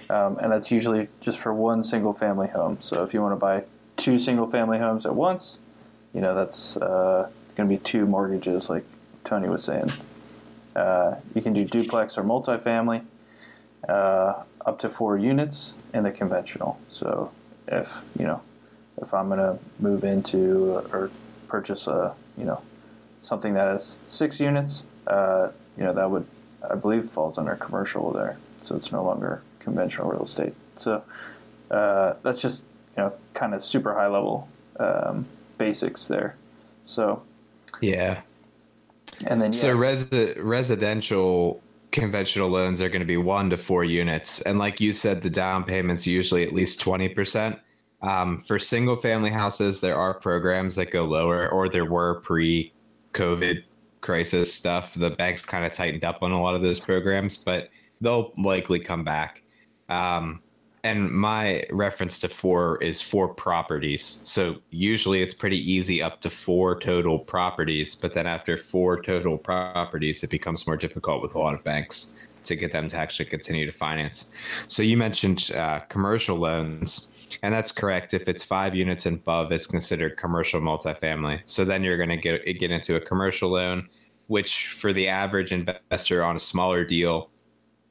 Um, 0.09 0.39
and 0.39 0.51
that's 0.51 0.71
usually 0.71 1.09
just 1.21 1.39
for 1.39 1.53
one 1.53 1.83
single 1.83 2.15
family 2.15 2.49
home. 2.49 2.79
So 2.81 3.03
if 3.03 3.13
you 3.13 3.21
want 3.21 3.33
to 3.33 3.37
buy 3.37 3.65
two 3.97 4.19
single 4.19 4.47
family 4.47 4.79
homes 4.79 5.05
at 5.05 5.15
once, 5.15 5.59
you 6.15 6.23
know, 6.23 6.35
that's 6.35 6.77
uh, 6.79 7.29
going 7.55 7.69
to 7.69 7.75
be 7.75 7.79
two 7.79 8.07
mortgages, 8.07 8.71
like 8.71 8.85
Tony 9.25 9.49
was 9.49 9.63
saying. 9.63 9.93
Uh, 10.75 11.17
you 11.35 11.43
can 11.43 11.53
do 11.53 11.65
duplex 11.65 12.17
or 12.17 12.25
multifamily, 12.25 13.05
uh, 13.89 14.43
up 14.65 14.79
to 14.79 14.89
four 14.89 15.19
units 15.19 15.75
in 15.93 16.03
the 16.03 16.11
conventional. 16.11 16.81
So 16.89 17.31
if, 17.69 17.99
you 18.19 18.25
know, 18.25 18.41
if 19.03 19.13
I'm 19.13 19.29
going 19.29 19.39
to 19.39 19.59
move 19.79 20.03
into 20.03 20.83
or 20.93 21.11
purchase 21.47 21.87
a, 21.87 22.15
you 22.39 22.45
know, 22.45 22.63
something 23.21 23.53
that 23.53 23.69
has 23.69 23.99
six 24.07 24.41
units, 24.41 24.83
uh, 25.07 25.49
you 25.77 25.85
know, 25.85 25.93
that 25.93 26.11
would, 26.11 26.27
I 26.69 26.75
believe, 26.75 27.09
falls 27.09 27.39
under 27.39 27.55
commercial 27.57 28.13
there. 28.13 28.37
So 28.63 28.77
it's 28.77 28.93
no 28.93 29.05
longer 29.05 29.43
conventional 29.59 30.11
real 30.11 30.23
estate. 30.23 30.55
So 30.77 31.03
uh, 31.71 32.15
that's 32.23 32.41
just, 32.41 32.65
you 32.97 33.03
know, 33.03 33.13
kind 33.35 33.55
of 33.55 33.65
super 33.65 33.95
high 33.95 34.09
level 34.09 34.49
um, 34.79 35.27
basics 35.59 36.07
there. 36.09 36.37
So, 36.85 37.23
yeah. 37.81 38.23
And 39.27 39.41
then, 39.41 39.53
yeah. 39.53 39.59
so 39.59 39.77
resi- 39.77 40.37
residential 40.43 41.61
conventional 41.93 42.49
loans 42.49 42.81
are 42.81 42.89
going 42.89 43.01
to 43.01 43.07
be 43.07 43.17
one 43.17 43.51
to 43.51 43.57
four 43.57 43.85
units. 43.85 44.41
And 44.43 44.59
like 44.59 44.81
you 44.81 44.93
said, 44.93 45.23
the 45.23 45.31
down 45.31 45.65
payment's 45.65 46.07
usually 46.07 46.43
at 46.43 46.53
least 46.53 46.81
20%. 46.81 47.59
Um, 48.01 48.39
for 48.39 48.59
single 48.59 48.97
family 48.97 49.31
houses, 49.31 49.81
there 49.81 49.97
are 49.97 50.15
programs 50.15 50.75
that 50.75 50.91
go 50.91 51.05
lower, 51.05 51.49
or 51.49 51.69
there 51.69 51.85
were 51.85 52.21
pre 52.21 52.73
COVID 53.13 53.63
crisis 54.03 54.53
stuff, 54.53 54.93
the 54.95 55.11
banks 55.11 55.47
kind 55.47 55.65
of 55.65 55.73
tightened 55.73 56.05
up 56.05 56.23
on 56.23 56.33
a 56.33 56.43
lot 56.43 56.55
of 56.55 56.61
those 56.61 56.79
programs, 56.79 57.39
but 57.39 57.71
they'll 58.03 58.33
likely 58.37 58.79
come 58.79 59.05
back. 59.05 59.43
Um, 59.89 60.43
and 60.85 61.11
my 61.11 61.65
reference 61.71 62.19
to 62.19 62.29
four 62.29 62.83
is 62.83 63.01
four 63.01 63.33
properties. 63.33 64.21
So 64.25 64.57
usually 64.71 65.23
it's 65.23 65.33
pretty 65.33 65.59
easy 65.59 66.03
up 66.03 66.21
to 66.23 66.31
four 66.31 66.79
total 66.81 67.19
properties, 67.21 67.95
but 67.95 68.15
then 68.15 68.27
after 68.27 68.57
four 68.57 69.01
total 69.01 69.39
properties, 69.39 70.25
it 70.25 70.31
becomes 70.31 70.67
more 70.67 70.77
difficult 70.77 71.23
with 71.23 71.37
a 71.37 71.39
lot 71.39 71.55
of 71.55 71.63
banks 71.63 72.15
to 72.45 72.57
get 72.57 72.73
them 72.73 72.89
to 72.89 72.97
actually 72.97 73.27
continue 73.27 73.65
to 73.65 73.73
finance. 73.73 74.33
So 74.67 74.83
you 74.83 74.97
mentioned 74.97 75.53
uh, 75.55 75.81
commercial 75.89 76.37
loans. 76.37 77.09
And 77.43 77.55
that's 77.55 77.73
correct. 77.73 78.15
If 78.15 78.29
it's 78.29 78.43
five 78.43 78.75
units 78.75 79.07
and 79.07 79.19
above, 79.19 79.53
it's 79.53 79.67
considered 79.67 80.17
commercial 80.17 80.61
multifamily. 80.61 81.43
So 81.47 81.65
then 81.65 81.83
you're 81.83 81.97
going 81.97 82.09
to 82.09 82.17
get 82.17 82.45
get 82.59 82.71
into 82.71 82.97
a 82.97 83.01
commercial 83.01 83.51
loan, 83.51 83.89
which 84.27 84.69
for 84.69 84.93
the 84.93 85.09
average 85.09 85.53
investor 85.53 86.23
on 86.23 86.37
a 86.37 86.41
smaller 86.41 86.85
deal 86.85 87.31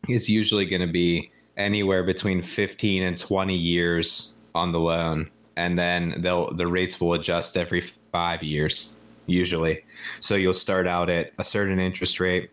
is 0.10 0.30
usually 0.30 0.66
going 0.66 0.82
to 0.82 0.92
be 0.92 1.32
anywhere 1.58 2.04
between 2.04 2.42
15 2.42 3.04
and 3.04 3.18
20 3.18 3.56
years 3.56 4.34
on 4.56 4.72
the 4.72 4.80
loan, 4.80 5.30
and 5.56 5.78
then 5.78 6.16
they'll 6.20 6.54
the 6.54 6.68
rates 6.68 7.00
will 7.00 7.14
adjust 7.14 7.58
every 7.58 7.82
five 8.12 8.44
years 8.44 8.94
usually. 9.28 9.84
So 10.20 10.36
you'll 10.36 10.54
start 10.54 10.88
out 10.88 11.10
at 11.10 11.34
a 11.38 11.44
certain 11.44 11.80
interest 11.80 12.20
rate. 12.20 12.50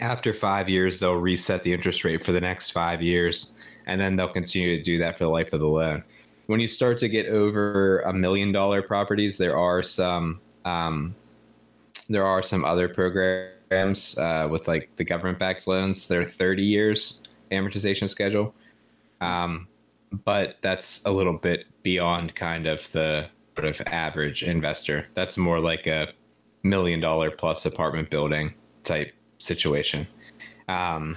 After 0.00 0.32
five 0.32 0.68
years, 0.68 0.98
they'll 0.98 1.14
reset 1.14 1.62
the 1.62 1.72
interest 1.72 2.04
rate 2.04 2.24
for 2.24 2.32
the 2.32 2.40
next 2.40 2.70
five 2.70 3.02
years 3.02 3.52
and 3.86 4.00
then 4.00 4.16
they'll 4.16 4.28
continue 4.28 4.76
to 4.76 4.82
do 4.82 4.98
that 4.98 5.16
for 5.18 5.24
the 5.24 5.30
life 5.30 5.52
of 5.52 5.60
the 5.60 5.66
loan. 5.66 6.02
When 6.46 6.60
you 6.60 6.66
start 6.66 6.98
to 6.98 7.08
get 7.08 7.26
over 7.26 8.00
a 8.00 8.12
million 8.12 8.52
dollar 8.52 8.82
properties, 8.82 9.38
there 9.38 9.56
are 9.56 9.82
some 9.82 10.40
um, 10.64 11.14
there 12.08 12.26
are 12.26 12.42
some 12.42 12.64
other 12.64 12.88
programs 12.88 14.18
uh, 14.18 14.48
with 14.50 14.68
like 14.68 14.90
the 14.96 15.04
government 15.04 15.38
backed 15.38 15.66
loans. 15.66 16.06
They're 16.06 16.24
30 16.24 16.62
years 16.62 17.22
amortization 17.50 18.08
schedule, 18.08 18.54
um, 19.20 19.68
but 20.24 20.56
that's 20.60 21.04
a 21.04 21.10
little 21.10 21.32
bit 21.32 21.66
beyond 21.82 22.34
kind 22.34 22.66
of 22.66 22.90
the 22.92 23.28
sort 23.56 23.68
of 23.68 23.80
average 23.86 24.42
investor. 24.42 25.06
That's 25.14 25.36
more 25.36 25.60
like 25.60 25.86
a 25.86 26.12
million 26.62 27.00
dollar 27.00 27.30
plus 27.30 27.64
apartment 27.64 28.10
building 28.10 28.54
type 28.82 29.12
situation. 29.38 30.06
Um, 30.68 31.16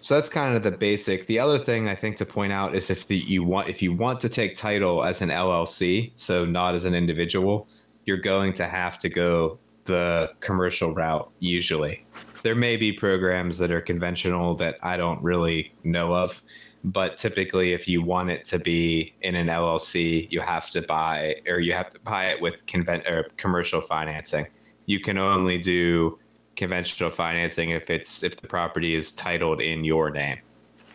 so 0.00 0.14
that's 0.14 0.28
kind 0.28 0.56
of 0.56 0.62
the 0.62 0.70
basic. 0.70 1.26
The 1.26 1.38
other 1.38 1.58
thing 1.58 1.88
I 1.88 1.94
think 1.94 2.16
to 2.18 2.26
point 2.26 2.52
out 2.52 2.74
is 2.74 2.90
if 2.90 3.06
the 3.06 3.16
you 3.16 3.42
want 3.42 3.68
if 3.68 3.80
you 3.80 3.92
want 3.92 4.20
to 4.20 4.28
take 4.28 4.56
title 4.56 5.04
as 5.04 5.20
an 5.20 5.30
LLC, 5.30 6.12
so 6.16 6.44
not 6.44 6.74
as 6.74 6.84
an 6.84 6.94
individual, 6.94 7.66
you're 8.04 8.18
going 8.18 8.52
to 8.54 8.66
have 8.66 8.98
to 9.00 9.08
go 9.08 9.58
the 9.84 10.30
commercial 10.40 10.94
route 10.94 11.30
usually. 11.40 12.04
There 12.42 12.54
may 12.54 12.76
be 12.76 12.92
programs 12.92 13.58
that 13.58 13.70
are 13.70 13.80
conventional 13.80 14.54
that 14.56 14.76
I 14.82 14.96
don't 14.96 15.22
really 15.22 15.74
know 15.82 16.14
of, 16.14 16.42
but 16.84 17.16
typically 17.16 17.72
if 17.72 17.88
you 17.88 18.02
want 18.02 18.30
it 18.30 18.44
to 18.46 18.58
be 18.58 19.14
in 19.22 19.34
an 19.34 19.48
LLC, 19.48 20.30
you 20.30 20.40
have 20.40 20.70
to 20.70 20.82
buy 20.82 21.36
or 21.46 21.60
you 21.60 21.72
have 21.72 21.90
to 21.90 21.98
buy 22.00 22.30
it 22.30 22.40
with 22.40 22.66
convent 22.66 23.06
or 23.06 23.28
commercial 23.36 23.80
financing. 23.80 24.46
You 24.86 25.00
can 25.00 25.16
only 25.16 25.58
do 25.58 26.18
conventional 26.56 27.10
financing 27.10 27.70
if 27.70 27.90
it's 27.90 28.22
if 28.22 28.36
the 28.36 28.46
property 28.46 28.94
is 28.94 29.12
titled 29.12 29.60
in 29.60 29.84
your 29.84 30.10
name. 30.10 30.38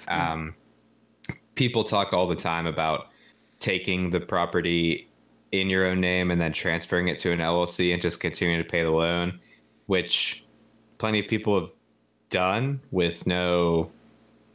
Um, 0.08 0.56
people 1.56 1.84
talk 1.84 2.14
all 2.14 2.28
the 2.28 2.36
time 2.36 2.66
about 2.66 3.08
taking 3.60 4.10
the 4.10 4.20
property 4.20 5.10
in 5.52 5.70
your 5.70 5.86
own 5.86 6.00
name 6.00 6.32
and 6.32 6.40
then 6.40 6.54
transferring 6.54 7.08
it 7.08 7.20
to 7.20 7.32
an 7.32 7.40
LLC 7.40 7.94
and 7.94 8.02
just 8.02 8.20
continuing 8.20 8.64
to 8.64 8.70
pay 8.70 8.84
the 8.84 8.92
loan, 8.92 9.40
which 9.88 10.46
plenty 10.98 11.20
of 11.20 11.28
people 11.28 11.60
have 11.60 11.72
done 12.30 12.80
with 12.92 13.26
no 13.26 13.92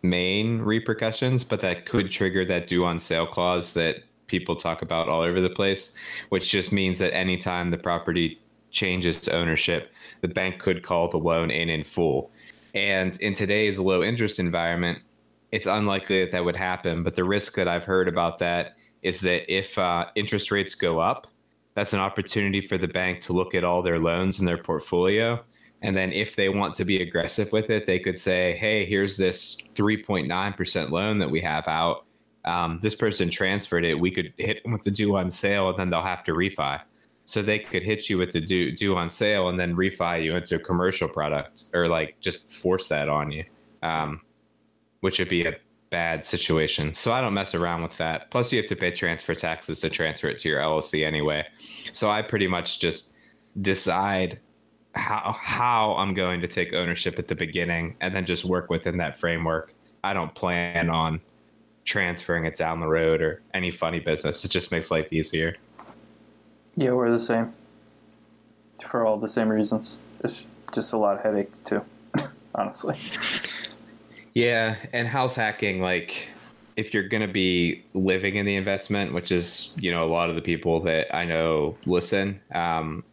main 0.03 0.59
repercussions, 0.59 1.45
but 1.45 1.61
that 1.61 1.87
could 1.87 2.11
trigger 2.11 2.45
that 2.45 2.69
due 2.69 2.85
on 2.85 2.99
sale 2.99 3.27
clause 3.27 3.75
that 3.75 3.97
people 4.27 4.57
talk 4.57 4.83
about 4.83 5.09
all 5.09 5.23
over 5.23 5.41
the 5.41 5.51
place, 5.51 5.95
which 6.29 6.51
just 6.51 6.73
means 6.73 6.99
that 6.99 7.15
anytime 7.15 7.71
the 7.71 7.79
property 7.79 8.39
changes 8.75 9.29
ownership, 9.29 9.93
the 10.21 10.29
bank 10.29 10.59
could 10.59 10.83
call 10.83 11.09
the 11.09 11.19
loan 11.19 11.51
in 11.51 11.71
in 11.71 11.85
full. 11.85 12.31
And 12.75 13.17
in 13.19 13.33
today's 13.33 13.79
low 13.79 14.03
interest 14.03 14.39
environment, 14.39 14.99
it's 15.53 15.67
unlikely 15.67 16.21
that 16.21 16.33
that 16.33 16.45
would 16.45 16.57
happen. 16.57 17.03
But 17.03 17.15
the 17.15 17.25
risk 17.25 17.55
that 17.55 17.69
I've 17.69 17.85
heard 17.85 18.09
about 18.09 18.39
that 18.41 18.77
is 19.03 19.21
that 19.21 19.51
if 19.53 19.79
uh, 19.79 20.07
interest 20.17 20.51
rates 20.51 20.75
go 20.75 20.99
up, 20.99 21.29
that's 21.75 21.93
an 21.93 22.01
opportunity 22.01 22.61
for 22.61 22.77
the 22.77 22.89
bank 22.89 23.21
to 23.23 23.33
look 23.33 23.55
at 23.55 23.65
all 23.65 23.83
their 23.83 23.99
loans 23.99 24.41
in 24.41 24.47
their 24.47 24.59
portfolio. 24.59 25.43
And 25.83 25.97
then 25.97 26.13
if 26.13 26.35
they 26.35 26.49
want 26.49 26.75
to 26.77 26.85
be 26.85 27.03
aggressive 27.03 27.53
with 27.53 27.71
it, 27.71 27.87
they 27.87 27.99
could 27.99 28.19
say, 28.19 28.57
hey, 28.57 28.85
here's 28.85 29.17
this 29.17 29.57
3.9% 29.75 30.91
loan 30.91 31.19
that 31.19 31.31
we 31.31 31.41
have 31.43 31.69
out. 31.69 32.05
Um, 32.45 32.79
this 32.83 32.95
person 32.95 33.29
transferred 33.29 33.85
it. 33.85 33.99
We 33.99 34.11
could 34.11 34.33
hit 34.39 34.63
them 34.63 34.73
with 34.73 34.83
the 34.83 34.91
due 34.91 35.17
on 35.17 35.31
sale, 35.31 35.69
and 35.69 35.79
then 35.79 35.91
they'll 35.91 36.03
have 36.03 36.25
to 36.25 36.33
refi. 36.33 36.81
So 37.27 37.41
they 37.41 37.59
could 37.59 37.83
hit 37.83 38.11
you 38.11 38.19
with 38.19 38.33
the 38.33 38.41
due 38.41 38.73
due 38.73 38.97
on 38.97 39.09
sale 39.09 39.49
and 39.49 39.59
then 39.59 39.77
refi 39.77 40.23
you 40.23 40.37
into 40.37 40.57
a 40.57 40.59
commercial 40.59 41.09
product 41.09 41.65
or 41.73 41.89
like 41.89 42.17
just 42.21 42.53
force 42.53 42.89
that 42.89 43.09
on 43.09 43.31
you, 43.31 43.45
um, 43.83 44.21
which 45.01 45.19
would 45.19 45.31
be 45.31 45.47
a 45.47 45.55
bad 45.91 46.27
situation. 46.27 46.93
So 46.93 47.13
I 47.13 47.21
don't 47.21 47.35
mess 47.35 47.55
around 47.55 47.83
with 47.83 47.97
that. 47.99 48.31
Plus, 48.31 48.53
you 48.53 48.59
have 48.59 48.67
to 48.67 48.77
pay 48.77 48.91
transfer 48.91 49.35
taxes 49.35 49.81
to 49.81 49.89
transfer 49.89 50.29
it 50.29 50.39
to 50.39 50.49
your 50.49 50.61
LLC 50.61 51.07
anyway. 51.07 51.47
So 51.93 52.11
I 52.11 52.21
pretty 52.21 52.49
much 52.49 52.81
just 52.81 53.13
decide 53.61 54.41
how 54.95 55.37
how 55.41 55.95
I'm 55.95 56.15
going 56.15 56.41
to 56.41 56.49
take 56.49 56.73
ownership 56.73 57.19
at 57.19 57.29
the 57.29 57.35
beginning 57.35 57.97
and 58.01 58.15
then 58.15 58.27
just 58.27 58.45
work 58.45 58.71
within 58.71 58.99
that 58.99 59.19
framework. 59.19 59.73
I 60.03 60.13
don't 60.13 60.35
plan 60.35 60.91
on 60.91 61.21
transferring 61.85 62.45
it 62.45 62.57
down 62.57 62.81
the 62.81 62.87
road 62.87 63.23
or 63.23 63.43
any 63.55 63.71
funny 63.71 64.01
business. 64.01 64.45
It 64.45 64.51
just 64.51 64.73
makes 64.73 64.91
life 64.91 65.13
easier. 65.13 65.57
Yeah, 66.77 66.93
we're 66.93 67.11
the 67.11 67.19
same. 67.19 67.53
For 68.83 69.07
all 69.07 69.19
the 69.19 69.29
same 69.29 69.49
reasons. 69.49 69.97
It's 70.23 70.47
just 70.73 70.93
a 70.93 70.97
lot 70.97 71.17
of 71.17 71.23
headache 71.23 71.51
too, 71.65 71.83
honestly. 72.55 72.99
Yeah, 74.35 74.77
and 74.93 75.07
house 75.07 75.37
hacking, 75.37 75.81
like 75.81 76.29
if 76.77 76.93
you're 76.93 77.09
going 77.09 77.21
to 77.21 77.33
be 77.33 77.85
living 77.95 78.35
in 78.35 78.47
the 78.47 78.57
investment, 78.57 79.15
which 79.15 79.31
is 79.31 79.73
you 79.77 79.93
know 79.93 80.05
a 80.05 80.11
lot 80.11 80.29
of 80.29 80.35
the 80.35 80.43
people 80.43 80.81
that 80.81 81.15
I 81.15 81.25
know 81.25 81.77
listen, 81.87 82.41
um, 82.53 83.05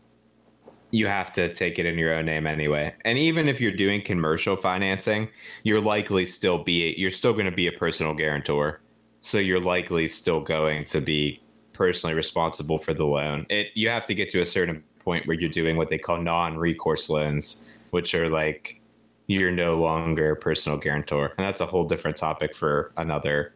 you 0.90 1.06
have 1.08 1.32
to 1.34 1.54
take 1.54 1.78
it 1.78 1.86
in 1.86 1.98
your 1.98 2.14
own 2.14 2.26
name 2.26 2.48
anyway. 2.48 2.94
And 3.06 3.18
even 3.18 3.48
if 3.48 3.62
you're 3.62 3.72
doing 3.72 4.02
commercial 4.02 4.56
financing, 4.56 5.30
you're 5.64 5.82
likely 5.82 6.26
still 6.26 6.64
be 6.64 6.96
you're 6.98 7.12
still 7.12 7.34
going 7.34 7.46
to 7.46 7.52
be 7.52 7.68
a 7.68 7.72
personal 7.72 8.16
guarantor, 8.16 8.82
so 9.22 9.38
you're 9.38 9.62
likely 9.62 10.08
still 10.08 10.42
going 10.42 10.86
to 10.86 11.02
be 11.02 11.40
personally 11.74 12.16
responsible 12.16 12.78
for 12.78 12.94
the 12.94 13.06
loan. 13.06 13.46
It 13.50 13.68
you 13.74 13.90
have 13.90 14.06
to 14.08 14.14
get 14.14 14.30
to 14.32 14.42
a 14.42 14.46
certain 14.46 14.84
point 15.00 15.28
where 15.28 15.40
you're 15.40 15.50
doing 15.50 15.78
what 15.78 15.90
they 15.90 15.98
call 15.98 16.22
non-recourse 16.22 17.10
loans, 17.10 17.64
which 17.92 18.14
are 18.14 18.30
like 18.30 18.80
you're 19.28 19.52
no 19.52 19.78
longer 19.78 20.32
a 20.32 20.36
personal 20.36 20.78
guarantor, 20.78 21.34
and 21.38 21.46
that's 21.46 21.62
a 21.62 21.66
whole 21.66 21.86
different 21.86 22.18
topic 22.18 22.56
for 22.56 22.92
another 22.98 23.54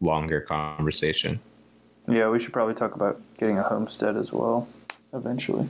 longer 0.00 0.40
conversation. 0.40 1.40
Yeah, 2.08 2.28
we 2.30 2.38
should 2.38 2.52
probably 2.52 2.74
talk 2.74 2.94
about 2.94 3.20
getting 3.38 3.58
a 3.58 3.62
homestead 3.62 4.16
as 4.16 4.32
well 4.32 4.68
eventually. 5.12 5.68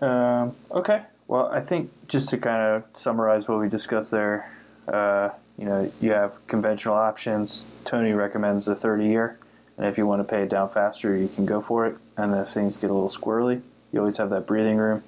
Um, 0.00 0.54
okay, 0.70 1.02
well, 1.28 1.46
I 1.46 1.60
think 1.60 1.90
just 2.08 2.28
to 2.30 2.38
kind 2.38 2.62
of 2.62 2.84
summarize 2.92 3.48
what 3.48 3.58
we 3.60 3.68
discussed 3.68 4.10
there, 4.10 4.52
uh, 4.88 5.30
you 5.58 5.64
know, 5.64 5.90
you 6.00 6.12
have 6.12 6.44
conventional 6.46 6.94
options. 6.94 7.64
Tony 7.84 8.12
recommends 8.12 8.68
a 8.68 8.74
30 8.74 9.06
year. 9.06 9.38
And 9.82 9.90
if 9.90 9.98
you 9.98 10.06
want 10.06 10.20
to 10.20 10.24
pay 10.32 10.44
it 10.44 10.48
down 10.48 10.68
faster, 10.68 11.16
you 11.16 11.26
can 11.26 11.44
go 11.44 11.60
for 11.60 11.86
it. 11.86 11.96
And 12.16 12.36
if 12.36 12.50
things 12.50 12.76
get 12.76 12.88
a 12.88 12.94
little 12.94 13.08
squirrely, 13.08 13.62
you 13.90 13.98
always 13.98 14.16
have 14.18 14.30
that 14.30 14.46
breathing 14.46 14.76
room. 14.76 15.02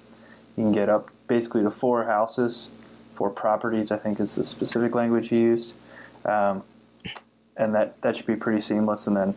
You 0.57 0.65
can 0.65 0.73
get 0.73 0.89
up 0.89 1.11
basically 1.29 1.63
to 1.63 1.71
four 1.71 2.07
houses, 2.07 2.71
four 3.15 3.31
properties, 3.31 3.93
I 3.93 3.99
think 3.99 4.19
is 4.19 4.35
the 4.35 4.43
specific 4.43 4.97
language 4.97 5.29
he 5.29 5.37
used. 5.37 5.75
Um, 6.25 6.65
and 7.57 7.73
that, 7.73 8.03
that 8.03 8.17
should 8.17 8.27
be 8.27 8.35
pretty 8.35 8.61
seamless. 8.61 9.07
And 9.07 9.17
then 9.17 9.37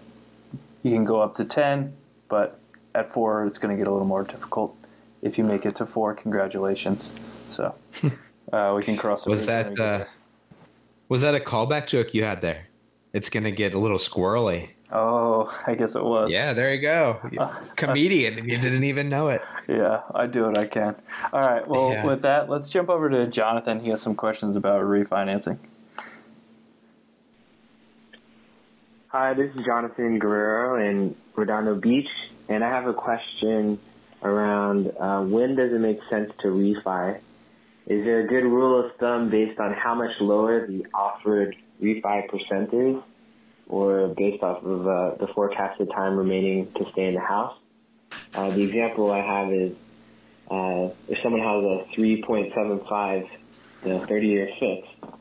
you 0.81 0.89
can 0.89 1.05
go 1.05 1.21
up 1.21 1.35
to 1.35 1.45
10, 1.45 1.93
but 2.29 2.59
at 2.95 3.07
four, 3.07 3.45
it's 3.45 3.59
going 3.59 3.77
to 3.77 3.79
get 3.79 3.87
a 3.87 3.91
little 3.91 4.07
more 4.07 4.23
difficult. 4.23 4.75
If 5.21 5.37
you 5.37 5.43
make 5.43 5.67
it 5.67 5.75
to 5.75 5.85
four, 5.85 6.15
congratulations. 6.15 7.11
So 7.45 7.75
uh, 8.51 8.73
we 8.75 8.81
can 8.81 8.97
cross. 8.97 9.27
Was 9.27 9.45
that 9.45 9.79
uh, 9.79 10.05
was 11.09 11.21
that 11.21 11.35
a 11.35 11.39
callback 11.39 11.85
joke 11.85 12.15
you 12.15 12.23
had 12.23 12.41
there? 12.41 12.69
It's 13.13 13.29
going 13.29 13.43
to 13.43 13.51
get 13.51 13.75
a 13.75 13.79
little 13.79 13.99
squirrely. 13.99 14.69
Oh, 14.91 15.53
I 15.67 15.75
guess 15.75 15.95
it 15.95 16.03
was. 16.03 16.31
Yeah, 16.31 16.53
there 16.53 16.73
you 16.73 16.81
go. 16.81 17.19
Comedian, 17.75 18.47
you 18.49 18.57
didn't 18.57 18.85
even 18.85 19.09
know 19.09 19.27
it. 19.27 19.41
Yeah, 19.67 20.03
I 20.15 20.27
do 20.27 20.43
what 20.43 20.57
I 20.57 20.65
can. 20.65 20.95
All 21.33 21.41
right. 21.41 21.67
Well, 21.67 21.91
yeah. 21.91 22.05
with 22.05 22.21
that, 22.21 22.49
let's 22.49 22.69
jump 22.69 22.89
over 22.89 23.09
to 23.09 23.27
Jonathan. 23.27 23.81
He 23.81 23.89
has 23.89 24.01
some 24.01 24.15
questions 24.15 24.55
about 24.55 24.81
refinancing. 24.83 25.57
Hi, 29.09 29.33
this 29.33 29.53
is 29.55 29.65
Jonathan 29.65 30.19
Guerrero 30.19 30.89
in 30.89 31.15
Redondo 31.35 31.75
Beach, 31.75 32.07
and 32.47 32.63
I 32.63 32.69
have 32.69 32.87
a 32.87 32.93
question 32.93 33.79
around 34.23 34.91
uh, 34.99 35.21
when 35.21 35.55
does 35.55 35.73
it 35.73 35.79
make 35.79 35.99
sense 36.09 36.31
to 36.41 36.47
refi? 36.47 37.19
Is 37.87 38.03
there 38.03 38.21
a 38.21 38.27
good 38.27 38.43
rule 38.43 38.85
of 38.85 38.95
thumb 38.97 39.29
based 39.29 39.59
on 39.59 39.73
how 39.73 39.95
much 39.95 40.11
lower 40.19 40.67
the 40.67 40.85
offered 40.93 41.55
refi 41.81 42.27
percent 42.27 42.73
is? 42.73 42.97
Or 43.69 44.07
based 44.09 44.43
off 44.43 44.63
of 44.63 44.87
uh, 44.87 45.15
the 45.19 45.27
forecasted 45.33 45.89
time 45.91 46.17
remaining 46.17 46.71
to 46.73 46.85
stay 46.91 47.07
in 47.07 47.15
the 47.15 47.21
house. 47.21 47.57
Uh, 48.33 48.49
the 48.51 48.61
example 48.61 49.11
I 49.11 49.21
have 49.21 49.51
is 49.51 49.73
uh, 50.49 50.93
if 51.07 51.17
someone 51.21 51.41
has 51.41 51.63
a 51.63 51.99
3.75, 51.99 53.29
the 53.83 53.89
30-year 53.89 54.49
fixed, 54.59 55.13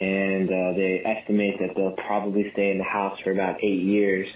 and 0.00 0.48
uh, 0.48 0.72
they 0.76 1.02
estimate 1.04 1.58
that 1.60 1.74
they'll 1.76 1.92
probably 1.92 2.50
stay 2.52 2.70
in 2.70 2.78
the 2.78 2.84
house 2.84 3.18
for 3.20 3.30
about 3.30 3.62
eight 3.62 3.82
years, 3.82 4.28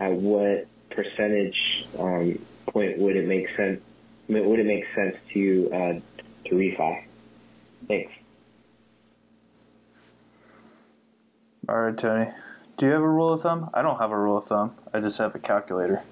at 0.00 0.12
what 0.12 0.66
percentage 0.90 1.86
um, 1.98 2.38
point 2.66 2.98
would 2.98 3.16
it 3.16 3.28
make 3.28 3.46
sense? 3.56 3.80
Would 4.28 4.60
it 4.60 4.66
make 4.66 4.84
sense 4.94 5.16
to 5.34 5.70
uh, 5.72 6.48
to 6.48 6.54
refi? 6.54 7.04
Thanks. 7.86 8.12
All 11.68 11.80
right, 11.80 11.96
Tony. 11.96 12.30
Do 12.80 12.86
you 12.86 12.92
have 12.92 13.02
a 13.02 13.08
rule 13.08 13.30
of 13.30 13.42
thumb? 13.42 13.68
I 13.74 13.82
don't 13.82 13.98
have 13.98 14.10
a 14.10 14.18
rule 14.18 14.38
of 14.38 14.46
thumb. 14.46 14.74
I 14.94 15.00
just 15.00 15.18
have 15.18 15.34
a 15.34 15.38
calculator. 15.38 16.02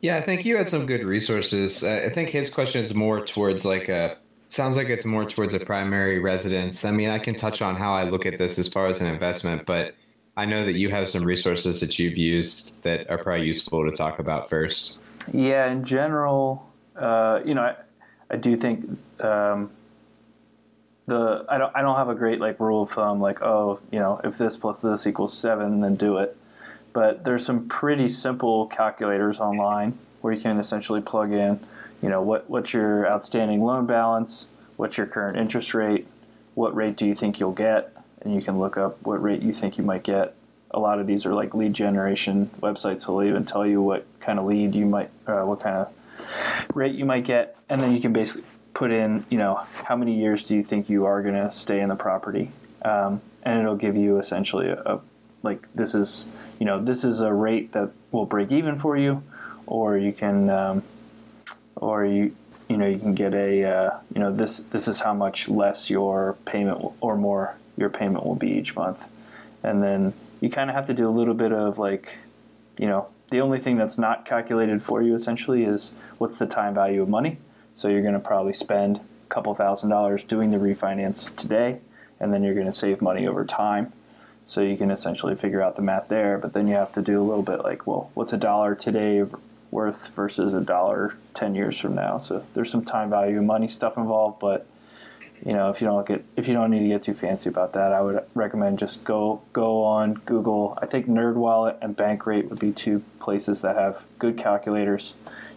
Yeah, 0.00 0.16
I 0.16 0.20
think 0.20 0.44
you 0.44 0.56
had 0.56 0.68
some 0.68 0.86
good 0.86 1.02
resources. 1.02 1.82
I 1.82 2.10
think 2.10 2.28
his 2.28 2.48
question 2.48 2.84
is 2.84 2.94
more 2.94 3.26
towards 3.26 3.64
like 3.64 3.88
a 3.88 4.18
sounds 4.50 4.76
like 4.76 4.86
it's 4.86 5.04
more 5.04 5.24
towards 5.24 5.52
a 5.52 5.58
primary 5.58 6.20
residence. 6.20 6.84
I 6.84 6.92
mean, 6.92 7.08
I 7.08 7.18
can 7.18 7.34
touch 7.34 7.60
on 7.60 7.74
how 7.74 7.92
I 7.92 8.04
look 8.04 8.24
at 8.24 8.38
this 8.38 8.56
as 8.56 8.68
far 8.68 8.86
as 8.86 9.00
an 9.00 9.12
investment, 9.12 9.66
but 9.66 9.96
I 10.36 10.44
know 10.44 10.64
that 10.64 10.74
you 10.74 10.90
have 10.90 11.08
some 11.08 11.24
resources 11.24 11.80
that 11.80 11.98
you've 11.98 12.16
used 12.16 12.80
that 12.82 13.10
are 13.10 13.18
probably 13.18 13.44
useful 13.44 13.84
to 13.84 13.90
talk 13.90 14.20
about 14.20 14.48
first. 14.48 15.00
Yeah, 15.32 15.72
in 15.72 15.82
general, 15.82 16.70
uh, 16.94 17.40
you 17.44 17.54
know, 17.54 17.62
I, 17.62 17.74
I 18.30 18.36
do 18.36 18.56
think 18.56 18.96
um, 19.18 19.72
the 21.06 21.44
I 21.48 21.58
don't 21.58 21.74
I 21.76 21.82
don't 21.82 21.96
have 21.96 22.08
a 22.08 22.14
great 22.14 22.40
like 22.40 22.60
rule 22.60 22.82
of 22.82 22.90
thumb 22.90 23.20
like 23.20 23.42
oh 23.42 23.80
you 23.90 23.98
know 23.98 24.20
if 24.22 24.38
this 24.38 24.56
plus 24.56 24.80
this 24.80 25.06
equals 25.06 25.36
seven 25.36 25.80
then 25.80 25.96
do 25.96 26.18
it, 26.18 26.36
but 26.92 27.24
there's 27.24 27.44
some 27.44 27.68
pretty 27.68 28.08
simple 28.08 28.66
calculators 28.66 29.40
online 29.40 29.98
where 30.20 30.32
you 30.32 30.40
can 30.40 30.58
essentially 30.58 31.00
plug 31.00 31.32
in, 31.32 31.60
you 32.00 32.08
know, 32.08 32.22
what 32.22 32.48
what's 32.48 32.72
your 32.72 33.06
outstanding 33.06 33.62
loan 33.62 33.86
balance, 33.86 34.48
what's 34.76 34.96
your 34.96 35.06
current 35.06 35.36
interest 35.36 35.74
rate, 35.74 36.06
what 36.54 36.74
rate 36.74 36.96
do 36.96 37.06
you 37.06 37.14
think 37.14 37.38
you'll 37.38 37.52
get, 37.52 37.94
and 38.22 38.34
you 38.34 38.40
can 38.40 38.58
look 38.58 38.76
up 38.76 39.02
what 39.02 39.22
rate 39.22 39.42
you 39.42 39.52
think 39.52 39.76
you 39.76 39.84
might 39.84 40.02
get. 40.02 40.34
A 40.70 40.80
lot 40.80 40.98
of 40.98 41.06
these 41.06 41.26
are 41.26 41.34
like 41.34 41.54
lead 41.54 41.74
generation 41.74 42.50
websites 42.60 43.06
will 43.06 43.22
even 43.22 43.44
tell 43.44 43.66
you 43.66 43.82
what 43.82 44.06
kind 44.20 44.38
of 44.38 44.46
lead 44.46 44.74
you 44.74 44.86
might, 44.86 45.10
uh, 45.26 45.42
what 45.42 45.60
kind 45.60 45.76
of 45.76 45.92
rate 46.74 46.94
you 46.94 47.04
might 47.04 47.24
get, 47.24 47.56
and 47.68 47.82
then 47.82 47.92
you 47.92 48.00
can 48.00 48.12
basically 48.12 48.44
put 48.74 48.90
in, 48.90 49.24
you 49.30 49.38
know, 49.38 49.62
how 49.86 49.96
many 49.96 50.18
years 50.18 50.42
do 50.42 50.56
you 50.56 50.62
think 50.62 50.88
you 50.88 51.04
are 51.04 51.22
going 51.22 51.34
to 51.34 51.50
stay 51.50 51.80
in 51.80 51.88
the 51.88 51.96
property, 51.96 52.50
um, 52.84 53.20
and 53.42 53.60
it'll 53.60 53.76
give 53.76 53.96
you 53.96 54.18
essentially 54.18 54.68
a, 54.68 54.80
a, 54.82 55.00
like 55.42 55.68
this 55.74 55.94
is, 55.94 56.24
you 56.58 56.66
know, 56.66 56.82
this 56.82 57.04
is 57.04 57.20
a 57.20 57.32
rate 57.32 57.72
that 57.72 57.90
will 58.10 58.26
break 58.26 58.50
even 58.50 58.78
for 58.78 58.96
you, 58.96 59.22
or 59.66 59.98
you 59.98 60.12
can, 60.12 60.48
um, 60.48 60.82
or 61.76 62.04
you, 62.04 62.34
you 62.68 62.76
know, 62.76 62.86
you 62.86 62.98
can 62.98 63.14
get 63.14 63.34
a, 63.34 63.64
uh, 63.64 63.98
you 64.14 64.20
know, 64.20 64.34
this 64.34 64.60
this 64.60 64.88
is 64.88 65.00
how 65.00 65.12
much 65.12 65.48
less 65.48 65.90
your 65.90 66.36
payment 66.44 66.80
or 67.00 67.16
more 67.16 67.56
your 67.76 67.90
payment 67.90 68.24
will 68.24 68.36
be 68.36 68.50
each 68.50 68.74
month, 68.76 69.08
and 69.62 69.82
then 69.82 70.14
you 70.40 70.48
kind 70.48 70.70
of 70.70 70.76
have 70.76 70.86
to 70.86 70.94
do 70.94 71.08
a 71.08 71.10
little 71.10 71.34
bit 71.34 71.52
of 71.52 71.78
like, 71.78 72.18
you 72.78 72.86
know, 72.86 73.08
the 73.30 73.40
only 73.40 73.58
thing 73.58 73.76
that's 73.76 73.98
not 73.98 74.24
calculated 74.24 74.82
for 74.82 75.02
you 75.02 75.14
essentially 75.14 75.64
is 75.64 75.92
what's 76.18 76.38
the 76.38 76.46
time 76.46 76.74
value 76.74 77.02
of 77.02 77.08
money. 77.08 77.38
So 77.74 77.88
you're 77.88 78.02
going 78.02 78.14
to 78.14 78.20
probably 78.20 78.52
spend 78.52 78.98
a 78.98 79.28
couple 79.28 79.54
thousand 79.54 79.90
dollars 79.90 80.24
doing 80.24 80.50
the 80.50 80.58
refinance 80.58 81.34
today, 81.34 81.80
and 82.20 82.32
then 82.32 82.42
you're 82.42 82.54
going 82.54 82.66
to 82.66 82.72
save 82.72 83.00
money 83.00 83.26
over 83.26 83.44
time. 83.44 83.92
So 84.44 84.60
you 84.60 84.76
can 84.76 84.90
essentially 84.90 85.36
figure 85.36 85.62
out 85.62 85.76
the 85.76 85.82
math 85.82 86.08
there, 86.08 86.36
but 86.36 86.52
then 86.52 86.66
you 86.66 86.74
have 86.74 86.92
to 86.92 87.02
do 87.02 87.20
a 87.20 87.24
little 87.24 87.42
bit 87.42 87.62
like, 87.62 87.86
well, 87.86 88.10
what's 88.14 88.32
a 88.32 88.36
dollar 88.36 88.74
today 88.74 89.24
worth 89.70 90.08
versus 90.08 90.52
a 90.52 90.60
dollar 90.60 91.16
10 91.34 91.54
years 91.54 91.78
from 91.78 91.94
now? 91.94 92.18
So 92.18 92.44
there's 92.54 92.70
some 92.70 92.84
time 92.84 93.10
value 93.10 93.38
and 93.38 93.46
money 93.46 93.68
stuff 93.68 93.96
involved, 93.96 94.40
but 94.40 94.66
you 95.44 95.52
know, 95.52 95.70
if 95.70 95.80
you 95.80 95.88
don't 95.88 96.06
get 96.06 96.24
if 96.36 96.46
you 96.46 96.54
don't 96.54 96.70
need 96.70 96.80
to 96.80 96.88
get 96.88 97.02
too 97.02 97.14
fancy 97.14 97.48
about 97.48 97.72
that, 97.72 97.92
I 97.92 98.00
would 98.00 98.24
recommend 98.34 98.78
just 98.78 99.02
go 99.02 99.42
go 99.52 99.82
on 99.82 100.14
Google. 100.14 100.78
I 100.80 100.86
think 100.86 101.08
NerdWallet 101.08 101.78
and 101.82 101.96
Bankrate 101.96 102.48
would 102.48 102.60
be 102.60 102.70
two 102.70 103.02
places 103.18 103.60
that 103.62 103.74
have 103.74 104.02
good 104.20 104.38
calculators. 104.38 105.14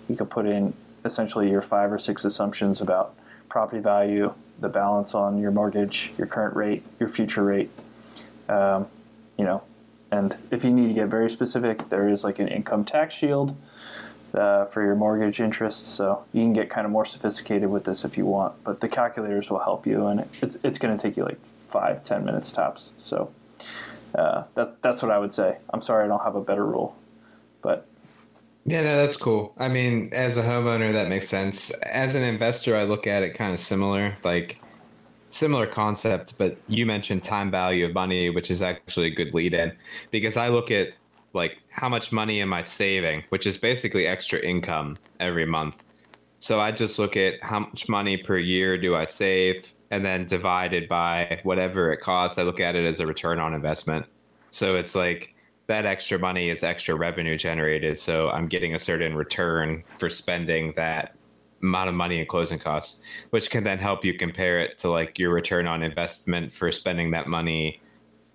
You 0.09 0.15
can 0.15 0.25
put 0.25 0.47
in 0.47 0.73
essentially 1.05 1.49
your 1.49 1.61
five 1.61 1.91
or 1.91 1.99
six 1.99 2.25
assumptions 2.25 2.81
about 2.81 3.15
property 3.47 3.81
value, 3.81 4.33
the 4.59 4.69
balance 4.69 5.13
on 5.13 5.37
your 5.37 5.51
mortgage, 5.51 6.11
your 6.17 6.27
current 6.27 6.55
rate, 6.55 6.83
your 6.99 7.09
future 7.09 7.43
rate. 7.43 7.69
Um, 8.49 8.87
you 9.37 9.45
know, 9.45 9.63
and 10.11 10.37
if 10.51 10.63
you 10.63 10.71
need 10.71 10.87
to 10.87 10.93
get 10.93 11.07
very 11.07 11.29
specific, 11.29 11.89
there 11.89 12.07
is 12.09 12.23
like 12.23 12.39
an 12.39 12.47
income 12.47 12.85
tax 12.85 13.13
shield 13.13 13.55
uh, 14.33 14.65
for 14.65 14.83
your 14.83 14.95
mortgage 14.95 15.39
interest. 15.39 15.87
So 15.87 16.25
you 16.33 16.41
can 16.41 16.53
get 16.53 16.69
kind 16.69 16.85
of 16.85 16.91
more 16.91 17.05
sophisticated 17.05 17.69
with 17.69 17.83
this 17.83 18.05
if 18.05 18.17
you 18.17 18.25
want, 18.25 18.63
but 18.63 18.81
the 18.81 18.87
calculators 18.87 19.49
will 19.49 19.59
help 19.59 19.85
you, 19.85 20.07
and 20.07 20.27
it's 20.41 20.57
it's 20.63 20.77
going 20.77 20.97
to 20.97 21.01
take 21.01 21.17
you 21.17 21.23
like 21.23 21.43
five 21.69 22.03
ten 22.03 22.25
minutes 22.25 22.51
tops. 22.51 22.91
So 22.97 23.31
uh, 24.13 24.43
that 24.55 24.81
that's 24.81 25.01
what 25.01 25.11
I 25.11 25.19
would 25.19 25.33
say. 25.33 25.57
I'm 25.71 25.81
sorry 25.81 26.05
I 26.05 26.07
don't 26.07 26.23
have 26.23 26.35
a 26.35 26.41
better 26.41 26.65
rule, 26.65 26.95
but. 27.61 27.87
Yeah, 28.65 28.81
no, 28.81 28.97
that's 28.97 29.15
cool. 29.15 29.53
I 29.57 29.67
mean, 29.67 30.09
as 30.11 30.37
a 30.37 30.43
homeowner, 30.43 30.91
that 30.91 31.07
makes 31.07 31.27
sense. 31.27 31.69
As 31.81 32.15
an 32.15 32.23
investor, 32.23 32.75
I 32.75 32.83
look 32.83 33.05
at 33.05 33.21
it 33.21 33.35
kind 33.35 33.53
of 33.53 33.59
similar, 33.59 34.17
like 34.23 34.59
similar 35.29 35.67
concept, 35.67 36.35
but 36.39 36.57
you 36.67 36.85
mentioned 36.85 37.23
time 37.23 37.51
value 37.51 37.85
of 37.85 37.93
money, 37.93 38.31
which 38.31 38.49
is 38.49 38.63
actually 38.63 39.07
a 39.07 39.11
good 39.11 39.33
lead 39.35 39.53
in 39.53 39.71
because 40.09 40.35
I 40.35 40.49
look 40.49 40.71
at 40.71 40.89
like 41.33 41.59
how 41.69 41.89
much 41.89 42.11
money 42.11 42.41
am 42.41 42.53
I 42.53 42.61
saving, 42.63 43.23
which 43.29 43.45
is 43.45 43.57
basically 43.57 44.07
extra 44.07 44.39
income 44.39 44.97
every 45.19 45.45
month. 45.45 45.75
So 46.39 46.59
I 46.59 46.71
just 46.71 46.97
look 46.97 47.15
at 47.15 47.35
how 47.43 47.59
much 47.59 47.87
money 47.87 48.17
per 48.17 48.37
year 48.37 48.77
do 48.79 48.95
I 48.95 49.05
save 49.05 49.73
and 49.91 50.03
then 50.03 50.25
divided 50.25 50.89
by 50.89 51.39
whatever 51.43 51.91
it 51.93 51.97
costs. 51.97 52.39
I 52.39 52.43
look 52.43 52.59
at 52.59 52.75
it 52.75 52.85
as 52.85 52.99
a 52.99 53.05
return 53.05 53.37
on 53.39 53.53
investment. 53.53 54.07
So 54.49 54.75
it's 54.75 54.95
like 54.95 55.34
that 55.67 55.85
extra 55.85 56.19
money 56.19 56.49
is 56.49 56.63
extra 56.63 56.95
revenue 56.95 57.37
generated. 57.37 57.97
So 57.97 58.29
I'm 58.29 58.47
getting 58.47 58.75
a 58.75 58.79
certain 58.79 59.15
return 59.15 59.83
for 59.97 60.09
spending 60.09 60.73
that 60.75 61.15
amount 61.61 61.89
of 61.89 61.95
money 61.95 62.19
in 62.19 62.25
closing 62.27 62.59
costs, 62.59 63.01
which 63.31 63.49
can 63.49 63.63
then 63.63 63.79
help 63.79 64.05
you 64.05 64.13
compare 64.13 64.59
it 64.59 64.77
to 64.79 64.89
like 64.89 65.17
your 65.17 65.33
return 65.33 65.65
on 65.65 65.81
investment 65.81 66.53
for 66.53 66.71
spending 66.71 67.11
that 67.11 67.27
money, 67.27 67.79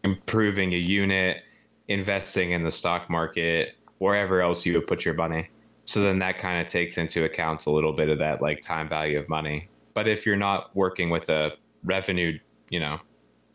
improving 0.02 0.72
a 0.72 0.76
unit, 0.78 1.42
investing 1.88 2.50
in 2.50 2.64
the 2.64 2.70
stock 2.70 3.08
market, 3.08 3.76
wherever 3.98 4.40
else 4.40 4.66
you 4.66 4.74
would 4.74 4.86
put 4.86 5.04
your 5.04 5.14
money. 5.14 5.48
So 5.84 6.02
then 6.02 6.18
that 6.20 6.38
kind 6.38 6.60
of 6.60 6.66
takes 6.66 6.98
into 6.98 7.24
account 7.24 7.66
a 7.66 7.70
little 7.70 7.92
bit 7.92 8.08
of 8.08 8.18
that 8.18 8.42
like 8.42 8.60
time 8.60 8.88
value 8.88 9.18
of 9.18 9.28
money. 9.28 9.68
But 9.94 10.08
if 10.08 10.24
you're 10.24 10.36
not 10.36 10.74
working 10.74 11.10
with 11.10 11.28
a 11.28 11.52
revenue, 11.84 12.38
you 12.68 12.80
know, 12.80 12.98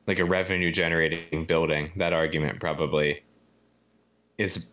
like 0.08 0.20
a 0.20 0.26
revenue 0.26 0.72
generating 0.72 1.46
building, 1.46 1.92
that 1.96 2.14
argument 2.14 2.60
probably 2.60 3.24
is 4.38 4.68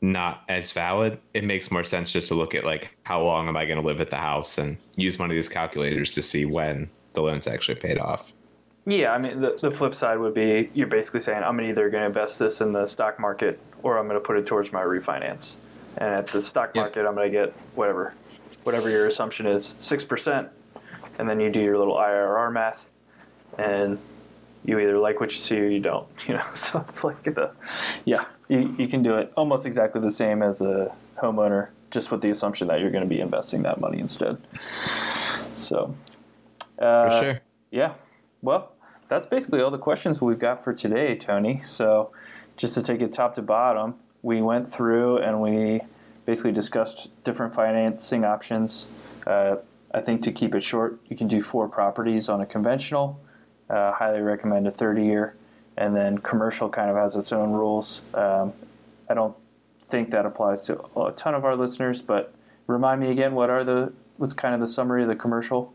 not 0.00 0.42
as 0.48 0.72
valid. 0.72 1.18
It 1.34 1.44
makes 1.44 1.70
more 1.70 1.84
sense 1.84 2.12
just 2.12 2.28
to 2.28 2.34
look 2.34 2.54
at 2.54 2.64
like 2.64 2.96
how 3.04 3.22
long 3.22 3.48
am 3.48 3.56
I 3.56 3.64
going 3.64 3.80
to 3.80 3.86
live 3.86 4.00
at 4.00 4.10
the 4.10 4.16
house 4.16 4.58
and 4.58 4.76
use 4.94 5.18
one 5.18 5.30
of 5.30 5.34
these 5.34 5.48
calculators 5.48 6.12
to 6.12 6.22
see 6.22 6.44
when 6.44 6.90
the 7.14 7.22
loan's 7.22 7.46
actually 7.46 7.76
paid 7.76 7.98
off. 7.98 8.32
Yeah, 8.84 9.12
I 9.12 9.18
mean, 9.18 9.40
the, 9.40 9.58
the 9.60 9.70
flip 9.70 9.96
side 9.96 10.18
would 10.18 10.34
be 10.34 10.70
you're 10.72 10.86
basically 10.86 11.20
saying 11.20 11.42
I'm 11.42 11.60
either 11.60 11.90
going 11.90 12.02
to 12.02 12.06
invest 12.06 12.38
this 12.38 12.60
in 12.60 12.72
the 12.72 12.86
stock 12.86 13.18
market 13.18 13.60
or 13.82 13.98
I'm 13.98 14.06
going 14.06 14.20
to 14.20 14.24
put 14.24 14.36
it 14.36 14.46
towards 14.46 14.72
my 14.72 14.82
refinance. 14.82 15.54
And 15.96 16.14
at 16.14 16.28
the 16.28 16.40
stock 16.40 16.74
market, 16.74 17.06
I'm 17.06 17.14
going 17.14 17.32
to 17.32 17.36
get 17.36 17.52
whatever, 17.74 18.14
whatever 18.62 18.90
your 18.90 19.06
assumption 19.06 19.46
is, 19.46 19.74
six 19.80 20.04
percent, 20.04 20.50
and 21.18 21.28
then 21.28 21.40
you 21.40 21.50
do 21.50 21.58
your 21.58 21.78
little 21.78 21.96
IRR 21.96 22.52
math, 22.52 22.84
and 23.58 23.98
you 24.64 24.78
either 24.78 24.98
like 24.98 25.20
what 25.20 25.32
you 25.32 25.38
see 25.38 25.58
or 25.58 25.68
you 25.68 25.80
don't. 25.80 26.06
You 26.28 26.34
know, 26.34 26.44
so 26.54 26.84
it's 26.86 27.02
like 27.02 27.22
the, 27.22 27.52
yeah, 28.04 28.26
you, 28.48 28.74
you 28.78 28.88
can 28.88 29.02
do 29.02 29.16
it 29.16 29.32
almost 29.36 29.66
exactly 29.66 30.00
the 30.00 30.10
same 30.10 30.42
as 30.42 30.60
a 30.60 30.94
homeowner, 31.18 31.68
just 31.90 32.10
with 32.10 32.20
the 32.20 32.30
assumption 32.30 32.68
that 32.68 32.80
you're 32.80 32.90
going 32.90 33.04
to 33.04 33.08
be 33.08 33.20
investing 33.20 33.62
that 33.62 33.80
money 33.80 33.98
instead. 33.98 34.38
So, 35.56 35.94
uh, 36.78 37.10
for 37.10 37.24
sure, 37.24 37.40
yeah. 37.70 37.94
Well, 38.42 38.72
that's 39.08 39.26
basically 39.26 39.60
all 39.60 39.70
the 39.70 39.78
questions 39.78 40.20
we've 40.20 40.38
got 40.38 40.62
for 40.62 40.72
today, 40.72 41.16
Tony. 41.16 41.62
So, 41.66 42.12
just 42.56 42.74
to 42.74 42.82
take 42.82 43.00
it 43.00 43.12
top 43.12 43.34
to 43.34 43.42
bottom, 43.42 43.94
we 44.22 44.42
went 44.42 44.66
through 44.66 45.18
and 45.18 45.40
we 45.40 45.80
basically 46.24 46.52
discussed 46.52 47.10
different 47.24 47.54
financing 47.54 48.24
options. 48.24 48.88
Uh, 49.26 49.56
I 49.92 50.00
think 50.00 50.22
to 50.22 50.32
keep 50.32 50.54
it 50.54 50.62
short, 50.62 51.00
you 51.08 51.16
can 51.16 51.28
do 51.28 51.40
four 51.40 51.68
properties 51.68 52.28
on 52.28 52.40
a 52.40 52.46
conventional. 52.46 53.20
Uh, 53.70 53.92
highly 53.92 54.20
recommend 54.20 54.66
a 54.66 54.70
30 54.70 55.04
year. 55.04 55.36
And 55.76 55.94
then 55.94 56.18
commercial 56.18 56.68
kind 56.68 56.90
of 56.90 56.96
has 56.96 57.16
its 57.16 57.32
own 57.32 57.52
rules. 57.52 58.02
Um, 58.14 58.52
I 59.10 59.14
don't 59.14 59.36
think 59.80 60.10
that 60.10 60.26
applies 60.26 60.62
to 60.66 60.82
a 60.96 61.12
ton 61.12 61.34
of 61.34 61.44
our 61.44 61.54
listeners, 61.54 62.02
but 62.02 62.34
remind 62.66 63.00
me 63.00 63.10
again, 63.10 63.34
what 63.34 63.50
are 63.50 63.62
the 63.62 63.92
what's 64.16 64.34
kind 64.34 64.54
of 64.54 64.60
the 64.60 64.66
summary 64.66 65.02
of 65.02 65.08
the 65.08 65.16
commercial? 65.16 65.74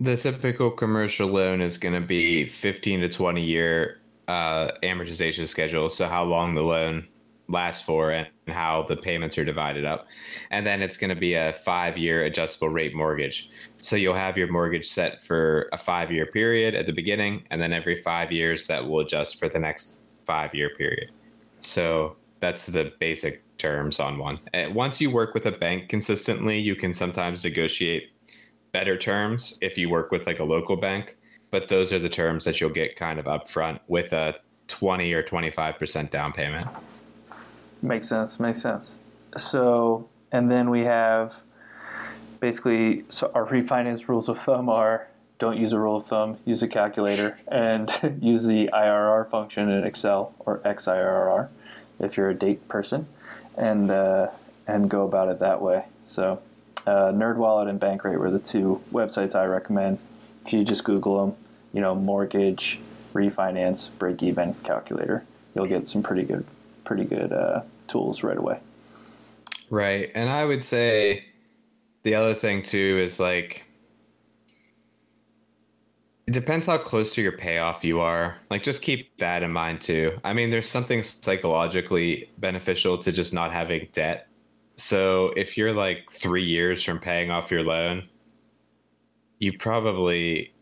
the 0.00 0.16
typical 0.16 0.70
commercial 0.70 1.28
loan 1.28 1.60
is 1.60 1.78
going 1.78 1.94
to 1.94 2.06
be 2.06 2.46
15 2.46 3.00
to 3.00 3.08
20 3.08 3.42
year 3.42 4.00
uh, 4.28 4.70
amortization 4.82 5.46
schedule. 5.46 5.88
So 5.88 6.08
how 6.08 6.24
long 6.24 6.54
the 6.54 6.62
loan 6.62 7.06
lasts 7.48 7.84
for 7.84 8.10
and 8.10 8.28
how 8.48 8.84
the 8.88 8.96
payments 8.96 9.38
are 9.38 9.44
divided 9.44 9.84
up. 9.84 10.06
And 10.50 10.66
then 10.66 10.82
it's 10.82 10.96
going 10.96 11.10
to 11.10 11.20
be 11.20 11.34
a 11.34 11.54
five 11.64 11.96
year 11.96 12.24
adjustable 12.24 12.68
rate 12.68 12.94
mortgage. 12.94 13.50
So 13.80 13.96
you'll 13.96 14.14
have 14.14 14.36
your 14.36 14.50
mortgage 14.50 14.88
set 14.88 15.22
for 15.22 15.68
a 15.72 15.78
five 15.78 16.10
year 16.10 16.26
period 16.26 16.74
at 16.74 16.86
the 16.86 16.92
beginning, 16.92 17.44
and 17.50 17.60
then 17.60 17.72
every 17.72 18.02
five 18.02 18.32
years 18.32 18.66
that 18.66 18.86
will 18.86 19.00
adjust 19.00 19.38
for 19.38 19.48
the 19.48 19.58
next 19.58 20.02
five 20.24 20.54
year 20.54 20.70
period. 20.76 21.10
So 21.60 22.16
that's 22.40 22.66
the 22.66 22.92
basic 22.98 23.42
terms 23.58 24.00
on 24.00 24.18
one. 24.18 24.38
And 24.52 24.74
once 24.74 25.00
you 25.00 25.10
work 25.10 25.34
with 25.34 25.46
a 25.46 25.52
bank 25.52 25.88
consistently, 25.88 26.58
you 26.58 26.76
can 26.76 26.92
sometimes 26.92 27.44
negotiate 27.44 28.10
better 28.72 28.96
terms 28.98 29.58
if 29.62 29.78
you 29.78 29.88
work 29.88 30.10
with 30.10 30.26
like 30.26 30.38
a 30.38 30.44
local 30.44 30.76
bank, 30.76 31.16
but 31.50 31.68
those 31.68 31.92
are 31.92 31.98
the 31.98 32.08
terms 32.08 32.44
that 32.44 32.60
you'll 32.60 32.70
get 32.70 32.96
kind 32.96 33.18
of 33.18 33.24
upfront 33.24 33.80
with 33.88 34.12
a 34.12 34.34
20 34.68 35.12
or 35.12 35.22
25% 35.22 36.10
down 36.10 36.32
payment. 36.32 36.66
Makes 37.86 38.08
sense. 38.08 38.40
Makes 38.40 38.62
sense. 38.62 38.96
So, 39.36 40.08
and 40.32 40.50
then 40.50 40.70
we 40.70 40.80
have 40.80 41.40
basically 42.40 43.04
so 43.08 43.30
our 43.32 43.46
refinance 43.46 44.08
rules 44.08 44.28
of 44.28 44.36
thumb 44.38 44.68
are 44.68 45.06
don't 45.38 45.56
use 45.56 45.72
a 45.72 45.78
rule 45.78 45.96
of 45.96 46.06
thumb, 46.06 46.38
use 46.44 46.62
a 46.62 46.68
calculator, 46.68 47.38
and 47.46 47.90
use 48.20 48.44
the 48.44 48.70
IRR 48.72 49.30
function 49.30 49.70
in 49.70 49.84
Excel 49.84 50.34
or 50.40 50.58
XIRR 50.60 51.48
if 52.00 52.16
you're 52.16 52.30
a 52.30 52.34
date 52.34 52.66
person, 52.66 53.06
and 53.56 53.90
uh, 53.90 54.28
and 54.66 54.90
go 54.90 55.04
about 55.04 55.28
it 55.28 55.38
that 55.38 55.62
way. 55.62 55.84
So 56.02 56.42
uh, 56.88 57.12
NerdWallet 57.12 57.68
and 57.68 57.80
Bankrate 57.80 58.18
were 58.18 58.32
the 58.32 58.40
two 58.40 58.82
websites 58.92 59.36
I 59.36 59.44
recommend. 59.44 59.98
If 60.44 60.52
you 60.52 60.64
just 60.64 60.82
Google 60.82 61.24
them, 61.24 61.36
you 61.72 61.80
know, 61.80 61.94
mortgage, 61.94 62.80
refinance, 63.12 63.90
break 63.96 64.24
even 64.24 64.54
calculator, 64.64 65.24
you'll 65.54 65.66
get 65.66 65.86
some 65.86 66.02
pretty 66.02 66.24
good 66.24 66.44
pretty 66.84 67.04
good 67.04 67.32
uh, 67.32 67.62
tools 67.88 68.22
right 68.22 68.36
away. 68.36 68.60
Right. 69.70 70.10
And 70.14 70.30
I 70.30 70.44
would 70.44 70.62
say 70.62 71.24
the 72.02 72.14
other 72.14 72.34
thing 72.34 72.62
too 72.62 72.98
is 73.02 73.18
like 73.18 73.64
it 76.26 76.32
depends 76.32 76.66
how 76.66 76.78
close 76.78 77.14
to 77.14 77.22
your 77.22 77.32
payoff 77.32 77.84
you 77.84 78.00
are. 78.00 78.36
Like 78.50 78.62
just 78.62 78.82
keep 78.82 79.16
that 79.18 79.42
in 79.42 79.52
mind 79.52 79.80
too. 79.80 80.18
I 80.24 80.32
mean, 80.32 80.50
there's 80.50 80.68
something 80.68 81.02
psychologically 81.02 82.30
beneficial 82.38 82.98
to 82.98 83.12
just 83.12 83.32
not 83.32 83.52
having 83.52 83.88
debt. 83.92 84.28
So 84.76 85.32
if 85.36 85.56
you're 85.56 85.72
like 85.72 86.10
3 86.10 86.42
years 86.42 86.82
from 86.82 86.98
paying 86.98 87.30
off 87.30 87.50
your 87.50 87.62
loan, 87.62 88.08
you 89.38 89.56
probably 89.56 90.52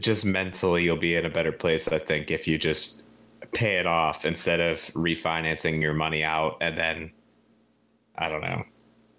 just 0.00 0.24
mentally 0.24 0.84
you'll 0.84 0.96
be 0.96 1.14
in 1.14 1.24
a 1.24 1.30
better 1.30 1.52
place 1.52 1.86
I 1.86 1.98
think 1.98 2.30
if 2.30 2.48
you 2.48 2.58
just 2.58 3.03
pay 3.54 3.76
it 3.76 3.86
off 3.86 4.24
instead 4.24 4.60
of 4.60 4.80
refinancing 4.94 5.80
your 5.80 5.94
money 5.94 6.22
out 6.22 6.58
and 6.60 6.76
then 6.76 7.12
I 8.16 8.28
don't 8.28 8.42
know, 8.42 8.62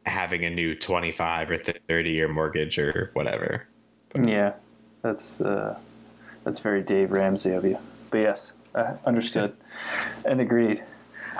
having 0.06 0.46
a 0.46 0.50
new 0.50 0.76
25 0.76 1.52
or 1.52 1.58
30 1.58 2.12
year 2.12 2.28
mortgage 2.28 2.78
or 2.78 3.10
whatever. 3.14 3.68
Yeah, 4.16 4.54
that's 5.02 5.42
uh, 5.42 5.78
that's 6.44 6.60
very 6.60 6.82
Dave 6.82 7.12
Ramsey 7.12 7.52
of 7.52 7.66
you. 7.66 7.78
But 8.12 8.20
yes, 8.20 8.54
uh, 8.74 8.96
understood 9.06 9.56
and 10.24 10.40
agreed. 10.40 10.84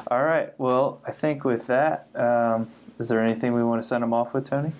All 0.08 0.24
right. 0.24 0.58
Well, 0.60 1.00
I 1.06 1.12
think 1.12 1.46
with 1.46 1.68
that, 1.68 2.08
um, 2.16 2.70
is 3.00 3.08
there 3.08 3.24
anything 3.24 3.54
we 3.54 3.64
want 3.64 3.82
to 3.82 3.88
send 3.88 4.04
them 4.04 4.14
off 4.14 4.34
with, 4.34 4.50
Tony? 4.50 4.74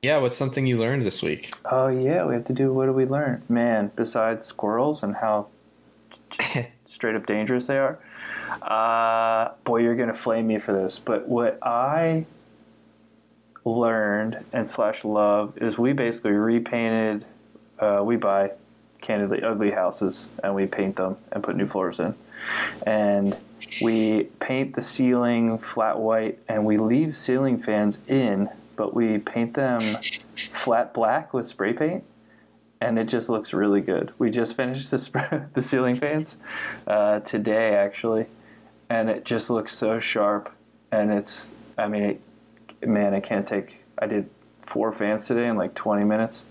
Yeah. 0.00 0.18
What's 0.18 0.36
something 0.36 0.66
you 0.66 0.76
learned 0.76 1.04
this 1.04 1.22
week? 1.22 1.52
Oh 1.64 1.88
yeah, 1.88 2.24
we 2.24 2.34
have 2.34 2.44
to 2.44 2.52
do. 2.52 2.72
What 2.72 2.86
do 2.86 2.92
we 2.92 3.04
learn, 3.04 3.42
man? 3.48 3.90
Besides 3.96 4.44
squirrels 4.46 5.02
and 5.02 5.16
how 5.16 5.48
straight 6.88 7.14
up 7.14 7.26
dangerous 7.26 7.66
they 7.66 7.78
are. 7.78 7.98
Uh, 8.62 9.52
boy, 9.64 9.78
you're 9.78 9.96
gonna 9.96 10.14
flame 10.14 10.46
me 10.46 10.58
for 10.58 10.72
this, 10.72 10.98
but 10.98 11.28
what 11.28 11.58
I 11.62 12.26
learned 13.64 14.44
and 14.52 14.68
slash 14.68 15.04
love 15.04 15.58
is 15.58 15.78
we 15.78 15.92
basically 15.92 16.32
repainted. 16.32 17.24
Uh, 17.78 18.02
we 18.04 18.16
buy 18.16 18.52
candidly 19.00 19.42
ugly 19.42 19.70
houses 19.70 20.28
and 20.42 20.54
we 20.54 20.66
paint 20.66 20.96
them 20.96 21.16
and 21.30 21.42
put 21.42 21.54
new 21.56 21.66
floors 21.66 22.00
in, 22.00 22.14
and 22.86 23.36
we 23.82 24.24
paint 24.40 24.74
the 24.74 24.82
ceiling 24.82 25.58
flat 25.58 25.98
white 25.98 26.38
and 26.48 26.64
we 26.64 26.78
leave 26.78 27.16
ceiling 27.16 27.58
fans 27.58 27.98
in, 28.08 28.48
but 28.76 28.94
we 28.94 29.18
paint 29.18 29.54
them 29.54 29.80
flat 30.34 30.92
black 30.94 31.32
with 31.32 31.46
spray 31.46 31.72
paint 31.72 32.04
and 32.80 32.98
it 32.98 33.08
just 33.08 33.28
looks 33.28 33.52
really 33.52 33.80
good. 33.80 34.12
We 34.18 34.30
just 34.30 34.54
finished 34.54 34.90
the 34.90 34.98
sp- 34.98 35.50
the 35.54 35.62
ceiling 35.62 35.96
fans 35.96 36.36
uh, 36.86 37.20
today, 37.20 37.74
actually, 37.74 38.26
and 38.88 39.10
it 39.10 39.24
just 39.24 39.50
looks 39.50 39.76
so 39.76 39.98
sharp. 40.00 40.52
And 40.90 41.12
it's, 41.12 41.50
I 41.76 41.88
mean, 41.88 42.02
it, 42.02 42.88
man, 42.88 43.14
I 43.14 43.20
can't 43.20 43.46
take. 43.46 43.76
I 43.98 44.06
did 44.06 44.30
four 44.62 44.92
fans 44.92 45.26
today 45.26 45.48
in 45.48 45.56
like 45.56 45.74
20 45.74 46.04
minutes. 46.04 46.44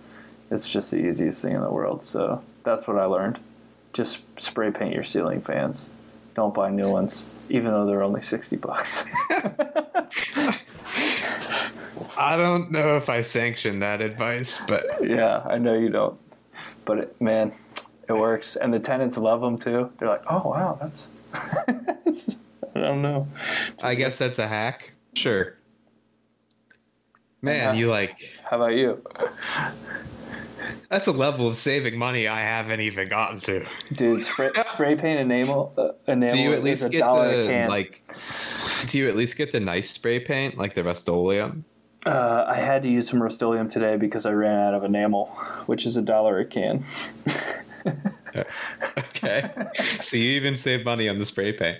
It's 0.51 0.69
just 0.69 0.91
the 0.91 0.97
easiest 0.97 1.41
thing 1.41 1.55
in 1.55 1.61
the 1.61 1.71
world. 1.71 2.03
So 2.03 2.43
that's 2.63 2.87
what 2.87 2.97
I 2.97 3.05
learned. 3.05 3.39
Just 3.93 4.19
spray 4.39 4.71
paint 4.71 4.93
your 4.93 5.03
ceiling 5.03 5.41
fans. 5.41 5.89
Don't 6.35 6.53
buy 6.53 6.69
new 6.69 6.89
ones, 6.89 7.25
even 7.49 7.71
though 7.71 7.85
they're 7.85 8.03
only 8.03 8.21
60 8.21 8.57
bucks. 8.57 9.05
I 12.17 12.35
don't 12.35 12.71
know 12.71 12.97
if 12.97 13.09
I 13.09 13.21
sanction 13.21 13.79
that 13.79 14.01
advice, 14.01 14.63
but 14.67 14.85
yeah, 15.01 15.43
I 15.45 15.57
know 15.57 15.75
you 15.75 15.89
don't. 15.89 16.19
But 16.85 16.97
it, 16.99 17.21
man, 17.21 17.51
it 18.09 18.13
works, 18.13 18.55
and 18.55 18.73
the 18.73 18.79
tenants 18.79 19.17
love 19.17 19.41
them 19.41 19.57
too. 19.57 19.91
They're 19.99 20.07
like, 20.09 20.23
"Oh 20.29 20.49
wow, 20.49 20.77
that's." 20.81 21.07
I 22.75 22.79
don't 22.79 23.01
know. 23.01 23.27
I 23.81 23.95
guess 23.95 24.17
that's 24.17 24.39
a 24.39 24.47
hack. 24.47 24.93
Sure. 25.13 25.55
Man, 27.41 27.55
Yeah. 27.75 27.79
you 27.79 27.87
like 27.89 28.17
How 28.49 28.57
about 28.57 28.73
you, 28.73 29.01
that's 30.89 31.07
a 31.07 31.11
level 31.11 31.47
of 31.47 31.55
saving 31.55 31.97
money 31.97 32.27
I 32.27 32.39
haven't 32.41 32.81
even 32.81 33.07
gotten 33.07 33.39
to. 33.41 33.65
dude? 33.93 34.23
Spray, 34.23 34.49
spray 34.65 34.95
paint 34.95 35.19
enamel. 35.19 35.73
Uh, 35.77 35.89
enamel 36.07 36.35
Do 36.35 36.41
you 36.41 36.53
at 36.53 36.63
least 36.63 36.89
get 36.89 37.01
the 37.01 37.65
like? 37.69 38.01
Do 38.87 38.97
you 38.97 39.07
at 39.07 39.15
least 39.15 39.37
get 39.37 39.51
the 39.51 39.59
nice 39.59 39.89
spray 39.91 40.19
paint 40.19 40.57
like 40.57 40.73
the 40.75 40.83
Rust-Oleum? 40.83 41.63
Uh, 42.07 42.45
I 42.47 42.55
had 42.55 42.83
to 42.83 42.89
use 42.89 43.09
some 43.09 43.21
Rust-Oleum 43.21 43.69
today 43.69 43.97
because 43.97 44.25
I 44.25 44.31
ran 44.31 44.59
out 44.59 44.73
of 44.73 44.83
enamel, 44.83 45.25
which 45.65 45.85
is 45.85 45.97
a 45.97 46.01
dollar 46.01 46.39
a 46.39 46.45
can. 46.45 46.85
Okay, 48.97 49.49
so 49.99 50.15
you 50.15 50.29
even 50.31 50.55
save 50.57 50.85
money 50.85 51.09
on 51.09 51.17
the 51.17 51.25
spray 51.25 51.53
paint. 51.53 51.77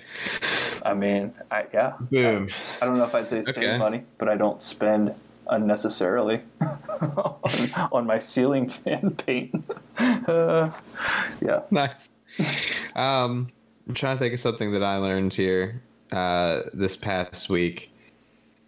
I 0.83 0.95
mean, 0.95 1.31
I, 1.51 1.65
yeah. 1.71 1.93
Boom. 2.09 2.49
I 2.81 2.85
don't 2.85 2.97
know 2.97 3.03
if 3.03 3.13
I'd 3.13 3.29
say 3.29 3.43
save 3.43 3.57
Okay. 3.57 3.77
money, 3.77 4.03
but 4.17 4.27
I 4.27 4.35
don't 4.37 4.59
spend 4.59 5.13
unnecessarily 5.49 6.41
on, 6.59 7.35
on 7.91 8.05
my 8.07 8.17
ceiling 8.17 8.69
fan 8.69 9.11
paint. 9.11 9.63
Uh, 9.99 10.71
yeah. 11.45 11.61
nice. 11.69 12.09
Um, 12.95 13.49
I'm 13.87 13.93
trying 13.93 14.17
to 14.17 14.19
think 14.19 14.33
of 14.33 14.39
something 14.39 14.71
that 14.71 14.83
I 14.83 14.97
learned 14.97 15.35
here 15.35 15.83
uh, 16.11 16.61
this 16.73 16.97
past 16.97 17.49
week. 17.49 17.91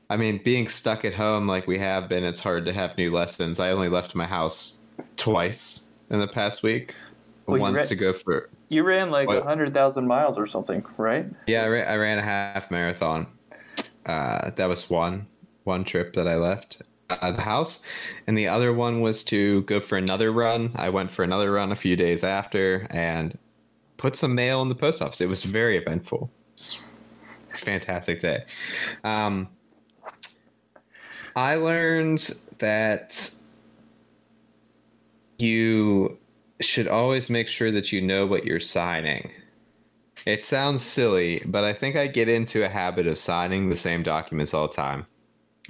I 0.09 0.17
mean, 0.17 0.41
being 0.43 0.67
stuck 0.67 1.05
at 1.05 1.13
home 1.13 1.47
like 1.47 1.67
we 1.67 1.77
have 1.77 2.09
been, 2.09 2.23
it's 2.23 2.39
hard 2.39 2.65
to 2.65 2.73
have 2.73 2.97
new 2.97 3.11
lessons. 3.11 3.59
I 3.59 3.71
only 3.71 3.89
left 3.89 4.15
my 4.15 4.25
house 4.25 4.79
twice 5.17 5.87
in 6.09 6.19
the 6.19 6.27
past 6.27 6.63
week. 6.63 6.95
Well, 7.45 7.59
Once 7.59 7.77
read- 7.77 7.87
to 7.89 7.95
go 7.95 8.13
for 8.13 8.49
You 8.69 8.83
ran 8.83 9.11
like 9.11 9.29
a 9.29 9.43
hundred 9.43 9.73
thousand 9.73 10.07
miles 10.07 10.37
or 10.37 10.47
something, 10.47 10.83
right? 10.97 11.25
yeah, 11.47 11.63
I 11.63 11.67
ran, 11.67 11.87
I 11.87 11.95
ran 11.95 12.17
a 12.19 12.23
half 12.23 12.69
marathon. 12.71 13.27
Uh, 14.05 14.51
that 14.51 14.67
was 14.67 14.89
one 14.89 15.27
one 15.63 15.83
trip 15.83 16.13
that 16.13 16.27
I 16.27 16.35
left 16.35 16.81
uh, 17.09 17.31
the 17.31 17.41
house, 17.41 17.83
and 18.27 18.37
the 18.37 18.47
other 18.47 18.73
one 18.73 19.01
was 19.01 19.23
to 19.25 19.61
go 19.63 19.79
for 19.79 19.97
another 19.97 20.31
run. 20.31 20.71
I 20.75 20.89
went 20.89 21.11
for 21.11 21.23
another 21.23 21.51
run 21.51 21.71
a 21.71 21.75
few 21.75 21.95
days 21.95 22.23
after 22.23 22.87
and 22.91 23.37
put 23.97 24.15
some 24.15 24.33
mail 24.35 24.61
in 24.61 24.69
the 24.69 24.75
post 24.75 25.01
office. 25.01 25.21
It 25.21 25.29
was 25.29 25.43
very 25.43 25.77
eventful. 25.77 26.31
It's 26.53 26.81
fantastic 27.55 28.19
day. 28.21 28.45
Um, 29.03 29.49
I 31.39 31.55
learned 31.55 32.31
that 32.57 33.33
you 35.37 36.17
should 36.59 36.89
always 36.89 37.29
make 37.29 37.47
sure 37.47 37.71
that 37.71 37.93
you 37.93 38.01
know 38.01 38.27
what 38.27 38.43
you're 38.43 38.59
signing. 38.59 39.31
It 40.25 40.43
sounds 40.43 40.81
silly, 40.81 41.41
but 41.45 41.63
I 41.63 41.71
think 41.71 41.95
I 41.95 42.07
get 42.07 42.27
into 42.27 42.65
a 42.65 42.67
habit 42.67 43.07
of 43.07 43.17
signing 43.17 43.69
the 43.69 43.77
same 43.77 44.03
documents 44.03 44.53
all 44.53 44.67
the 44.67 44.73
time. 44.73 45.05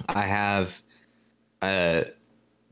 I 0.08 0.22
have 0.22 0.82
a 1.62 2.06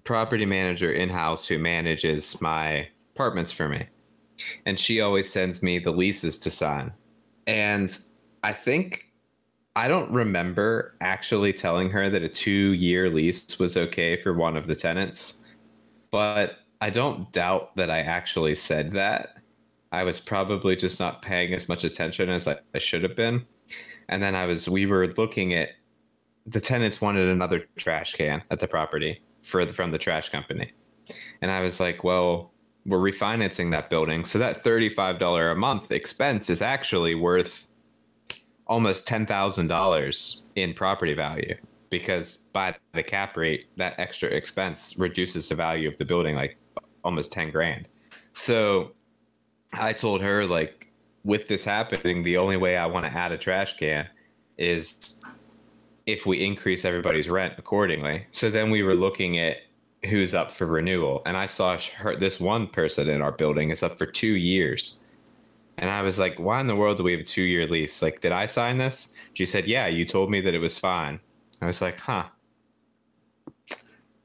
property 0.03 0.45
manager 0.45 0.91
in 0.91 1.09
house 1.09 1.47
who 1.47 1.57
manages 1.57 2.41
my 2.41 2.89
apartments 3.15 3.53
for 3.53 3.69
me, 3.69 3.87
and 4.67 4.79
she 4.79 5.01
always 5.01 5.31
sends 5.31 5.63
me 5.63 5.79
the 5.79 5.93
leases 5.93 6.37
to 6.39 6.51
sign. 6.51 6.93
And 7.47 7.97
I 8.43 8.55
think 8.55 9.08
I 9.79 9.87
don't 9.87 10.11
remember 10.11 10.97
actually 11.01 11.53
telling 11.53 11.89
her 11.91 12.11
that 12.11 12.25
a 12.25 12.29
two 12.29 12.73
year 12.73 13.09
lease 13.09 13.61
was 13.61 13.77
okay 13.77 14.21
for 14.21 14.35
one 14.35 14.57
of 14.57 14.67
the 14.67 14.75
tenants, 14.75 15.39
but 16.11 16.57
I 16.81 16.91
don't 16.91 17.31
doubt 17.31 17.77
that 17.77 17.89
I 17.89 18.01
actually 18.01 18.57
said 18.57 18.91
that. 18.93 19.37
I 19.93 20.03
was 20.03 20.21
probably 20.21 20.75
just 20.75 20.99
not 20.99 21.23
paying 21.23 21.55
as 21.55 21.69
much 21.69 21.85
attention 21.85 22.29
as 22.29 22.49
I, 22.49 22.57
I 22.75 22.79
should 22.79 23.05
have 23.05 23.15
been. 23.15 23.47
And 24.09 24.21
then 24.21 24.35
I 24.35 24.47
was, 24.47 24.69
we 24.69 24.85
were 24.85 25.15
looking 25.17 25.55
at 25.55 25.69
the 26.45 26.61
tenants 26.61 27.01
wanted 27.01 27.29
another 27.29 27.65
trash 27.77 28.15
can 28.15 28.43
at 28.51 28.59
the 28.59 28.67
property 28.67 29.23
for 29.43 29.65
the, 29.65 29.73
from 29.73 29.93
the 29.93 29.99
trash 29.99 30.29
company. 30.29 30.73
And 31.41 31.53
I 31.53 31.61
was 31.61 31.79
like, 31.79 32.03
well, 32.03 32.51
we're 32.85 32.99
refinancing 32.99 33.71
that 33.71 33.91
building. 33.91 34.25
So 34.25 34.41
that 34.41 34.65
$35 34.65 35.53
a 35.53 35.55
month 35.55 35.93
expense 35.93 36.51
is 36.51 36.63
actually 36.63 37.15
worth 37.15 37.68
almost 38.69 39.09
$10,000 39.09 40.41
in 40.57 40.75
property 40.75 41.15
value 41.15 41.55
because 41.91 42.45
by 42.53 42.75
the 42.93 43.03
cap 43.03 43.37
rate, 43.37 43.67
that 43.77 43.99
extra 43.99 44.29
expense 44.29 44.97
reduces 44.99 45.49
the 45.49 45.55
value 45.55 45.89
of 45.89 45.97
the 45.99 46.05
building 46.05 46.37
like 46.37 46.57
almost 47.03 47.33
10 47.33 47.51
grand. 47.51 47.89
So 48.35 48.93
I 49.73 49.93
told 49.93 50.21
her, 50.21 50.47
like, 50.47 50.89
with 51.25 51.49
this 51.49 51.65
happening, 51.65 52.23
the 52.23 52.37
only 52.37 52.57
way 52.57 52.77
I 52.77 52.87
want 52.87 53.07
to 53.07 53.13
add 53.13 53.33
a 53.33 53.39
trash 53.39 53.77
can 53.77 54.07
is 54.57 55.21
if 56.07 56.27
we 56.27 56.45
increase 56.45 56.85
everybody's 56.85 57.29
rent 57.29 57.55
accordingly. 57.59 58.27
So 58.33 58.51
then 58.51 58.71
we 58.71 58.83
were 58.83 58.95
looking 58.95 59.39
at 59.39 59.59
who's 60.09 60.35
up 60.35 60.51
for 60.51 60.67
renewal. 60.67 61.23
And 61.27 61.37
I 61.37 61.47
saw 61.47 61.79
her, 61.97 62.17
this 62.17 62.39
one 62.39 62.67
person 62.69 63.09
in 63.09 63.21
our 63.21 63.33
building 63.33 63.71
is 63.71 63.83
up 63.83 63.99
for 63.99 64.07
two 64.07 64.37
years. 64.37 65.01
And 65.79 65.89
I 65.91 66.03
was 66.03 66.19
like, 66.19 66.39
why 66.39 66.61
in 66.61 66.67
the 66.67 66.75
world 66.77 66.97
do 66.97 67.05
we 67.05 67.13
have 67.13 67.21
a 67.21 67.25
two 67.25 67.43
year 67.43 67.67
lease? 67.67 68.03
Like, 68.03 68.21
did 68.21 68.33
I 68.33 68.47
sign 68.47 68.79
this? 68.79 69.15
She 69.35 69.47
said, 69.47 69.67
yeah, 69.67 69.87
you 69.87 70.05
told 70.05 70.31
me 70.31 70.41
that 70.41 70.55
it 70.55 70.59
was 70.59 70.77
fine. 70.77 71.21
I 71.63 71.67
was 71.67 71.81
like, 71.81 71.99
huh. 71.99 72.25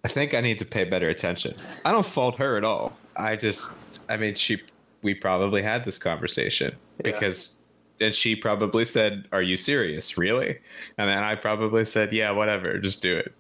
I 0.04 0.08
think 0.10 0.34
I 0.34 0.42
need 0.42 0.60
to 0.60 0.66
pay 0.66 0.84
better 0.84 1.10
attention. 1.10 1.56
I 1.86 1.92
don't 1.92 2.06
fault 2.06 2.38
her 2.38 2.58
at 2.58 2.64
all. 2.64 2.98
I 3.16 3.36
just, 3.36 3.78
I 4.10 4.18
mean, 4.18 4.34
she, 4.36 4.62
we 5.02 5.14
probably 5.14 5.62
had 5.62 5.86
this 5.86 5.98
conversation 5.98 6.76
Yeah. 6.98 7.12
because 7.12 7.56
and 8.02 8.14
she 8.14 8.36
probably 8.36 8.84
said, 8.84 9.28
"Are 9.32 9.42
you 9.44 9.56
serious? 9.56 10.18
Really?" 10.18 10.58
And 10.98 11.08
then 11.10 11.20
I 11.20 11.36
probably 11.36 11.86
said, 11.86 12.12
"Yeah, 12.12 12.32
whatever, 12.32 12.78
just 12.80 13.02
do 13.02 13.16
it." 13.16 13.32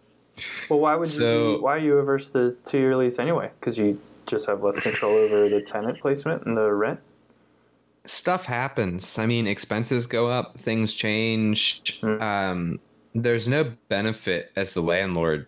Well, 0.70 0.80
why 0.80 0.96
would 0.96 1.08
So- 1.08 1.54
you? 1.56 1.62
Why 1.62 1.76
are 1.76 1.80
you 1.80 1.98
averse 1.98 2.30
to 2.30 2.56
two 2.64 2.78
year 2.78 2.96
lease 2.96 3.18
anyway? 3.20 3.50
Because 3.60 3.78
you 3.78 4.00
just 4.28 4.46
have 4.46 4.64
less 4.64 4.80
control 4.80 5.16
over 5.18 5.50
the 5.50 5.60
tenant 5.60 6.00
placement 6.00 6.46
and 6.46 6.56
the 6.56 6.72
rent. 6.72 7.00
Stuff 8.06 8.46
happens. 8.46 9.18
I 9.18 9.26
mean, 9.26 9.48
expenses 9.48 10.06
go 10.06 10.30
up, 10.30 10.60
things 10.60 10.94
change. 10.94 12.00
Um, 12.04 12.80
there's 13.16 13.48
no 13.48 13.74
benefit 13.90 14.52
as 14.56 14.74
the 14.74 14.82
landlord 14.82 15.48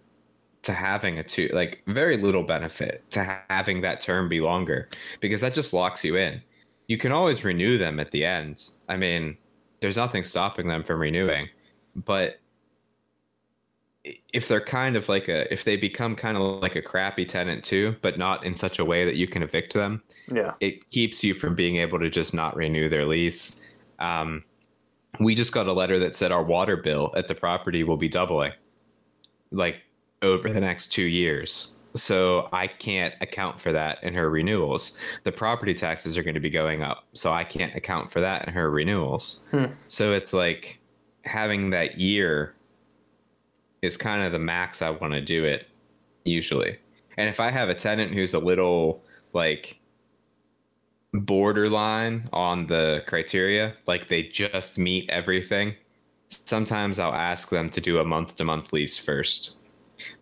to 0.63 0.73
having 0.73 1.19
a 1.19 1.23
two, 1.23 1.49
like 1.53 1.83
very 1.87 2.17
little 2.17 2.43
benefit 2.43 3.03
to 3.11 3.23
ha- 3.23 3.43
having 3.49 3.81
that 3.81 4.01
term 4.01 4.27
be 4.27 4.41
longer 4.41 4.89
because 5.19 5.41
that 5.41 5.53
just 5.53 5.73
locks 5.73 6.03
you 6.03 6.15
in. 6.15 6.41
You 6.87 6.97
can 6.97 7.11
always 7.11 7.43
renew 7.43 7.77
them 7.77 7.99
at 7.99 8.11
the 8.11 8.25
end. 8.25 8.69
I 8.89 8.97
mean, 8.97 9.37
there's 9.81 9.97
nothing 9.97 10.23
stopping 10.23 10.67
them 10.67 10.83
from 10.83 10.99
renewing, 10.99 11.49
but 11.95 12.39
if 14.33 14.47
they're 14.47 14.61
kind 14.61 14.95
of 14.95 15.09
like 15.09 15.27
a 15.27 15.51
if 15.53 15.63
they 15.63 15.75
become 15.75 16.15
kind 16.15 16.37
of 16.37 16.61
like 16.61 16.75
a 16.75 16.81
crappy 16.81 17.25
tenant 17.25 17.63
too 17.63 17.95
but 18.01 18.17
not 18.17 18.45
in 18.45 18.55
such 18.55 18.77
a 18.79 18.85
way 18.85 19.03
that 19.05 19.15
you 19.15 19.27
can 19.27 19.41
evict 19.43 19.73
them 19.73 20.01
Yeah. 20.31 20.53
it 20.59 20.89
keeps 20.91 21.23
you 21.23 21.33
from 21.33 21.55
being 21.55 21.77
able 21.77 21.99
to 21.99 22.09
just 22.09 22.33
not 22.33 22.55
renew 22.55 22.87
their 22.89 23.05
lease 23.05 23.61
um, 23.99 24.43
we 25.19 25.33
just 25.35 25.53
got 25.53 25.67
a 25.67 25.73
letter 25.73 25.97
that 25.99 26.13
said 26.15 26.31
our 26.31 26.43
water 26.43 26.77
bill 26.77 27.13
at 27.15 27.27
the 27.27 27.35
property 27.35 27.83
will 27.83 27.97
be 27.97 28.09
doubling 28.09 28.51
like 29.51 29.77
over 30.21 30.49
the 30.51 30.59
next 30.61 30.87
two 30.91 31.03
years 31.05 31.71
so 31.95 32.49
i 32.51 32.67
can't 32.67 33.13
account 33.21 33.59
for 33.59 33.71
that 33.71 34.03
in 34.03 34.13
her 34.13 34.29
renewals 34.29 34.97
the 35.23 35.31
property 35.31 35.73
taxes 35.73 36.17
are 36.17 36.23
going 36.23 36.33
to 36.33 36.39
be 36.41 36.49
going 36.49 36.81
up 36.83 37.05
so 37.13 37.31
i 37.31 37.43
can't 37.43 37.75
account 37.75 38.11
for 38.11 38.19
that 38.21 38.45
in 38.47 38.53
her 38.53 38.69
renewals 38.69 39.43
Hmm. 39.51 39.65
so 39.87 40.11
it's 40.13 40.33
like 40.33 40.79
having 41.23 41.69
that 41.71 41.97
year 41.99 42.54
is 43.85 43.97
kind 43.97 44.23
of 44.23 44.31
the 44.31 44.39
max 44.39 44.81
I 44.81 44.89
want 44.89 45.13
to 45.13 45.21
do 45.21 45.45
it 45.45 45.67
usually. 46.25 46.77
And 47.17 47.29
if 47.29 47.39
I 47.39 47.51
have 47.51 47.69
a 47.69 47.75
tenant 47.75 48.13
who's 48.13 48.33
a 48.33 48.39
little 48.39 49.03
like 49.33 49.79
borderline 51.13 52.27
on 52.33 52.67
the 52.67 53.03
criteria, 53.07 53.73
like 53.87 54.07
they 54.07 54.23
just 54.23 54.77
meet 54.77 55.09
everything, 55.09 55.75
sometimes 56.29 56.99
I'll 56.99 57.13
ask 57.13 57.49
them 57.49 57.69
to 57.69 57.81
do 57.81 57.99
a 57.99 58.05
month 58.05 58.35
to 58.37 58.43
month 58.43 58.73
lease 58.73 58.97
first. 58.97 59.57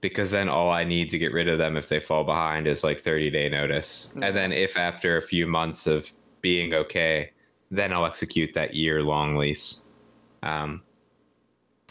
Because 0.02 0.30
then 0.30 0.50
all 0.50 0.70
I 0.70 0.84
need 0.84 1.10
to 1.10 1.18
get 1.18 1.34
rid 1.34 1.50
of 1.50 1.58
them 1.58 1.78
if 1.78 1.90
they 1.90 2.00
fall 2.00 2.24
behind 2.24 2.68
is 2.68 2.84
like 2.84 3.00
30 3.00 3.32
day 3.32 3.50
notice. 3.50 4.14
And 4.22 4.36
then 4.36 4.52
if 4.52 4.78
after 4.78 5.18
a 5.18 5.22
few 5.22 5.48
months 5.48 5.88
of 5.88 6.12
being 6.42 6.74
okay, 6.74 7.32
then 7.72 7.92
I'll 7.92 8.06
execute 8.06 8.54
that 8.54 8.76
year 8.76 9.02
long 9.02 9.36
lease. 9.36 9.84
Um, 10.44 10.84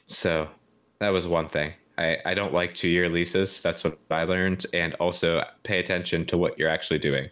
so 0.07 0.49
that 1.03 1.11
was 1.11 1.27
one 1.27 1.49
thing. 1.49 1.73
I, 1.99 2.19
I 2.25 2.35
don't 2.35 2.55
like 2.55 2.75
two 2.75 2.89
year 2.89 3.09
leases. 3.09 3.61
That's 3.61 3.83
what 3.83 3.99
I 4.11 4.23
learned. 4.25 4.67
And 4.73 4.95
also 4.95 5.45
pay 5.65 5.81
attention 5.81 6.27
to 6.27 6.39
what 6.39 6.59
you're 6.59 6.69
actually 6.69 7.01
doing. 7.01 7.29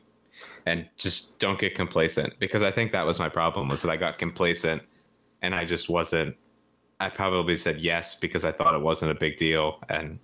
And 0.67 0.89
just 0.97 1.39
don't 1.39 1.59
get 1.59 1.75
complacent 1.75 2.39
because 2.39 2.63
I 2.63 2.71
think 2.71 2.93
that 2.93 3.07
was 3.07 3.19
my 3.19 3.29
problem 3.29 3.69
was 3.69 3.83
that 3.83 3.91
I 3.91 3.97
got 3.97 4.19
complacent 4.19 4.83
and 5.41 5.55
I 5.55 5.65
just 5.65 5.89
wasn't 5.89 6.37
I 6.99 7.09
probably 7.09 7.57
said 7.57 7.79
yes 7.79 8.15
because 8.15 8.45
I 8.45 8.53
thought 8.53 8.75
it 8.75 8.83
wasn't 8.83 9.13
a 9.13 9.15
big 9.15 9.39
deal 9.39 9.83
and 9.89 10.19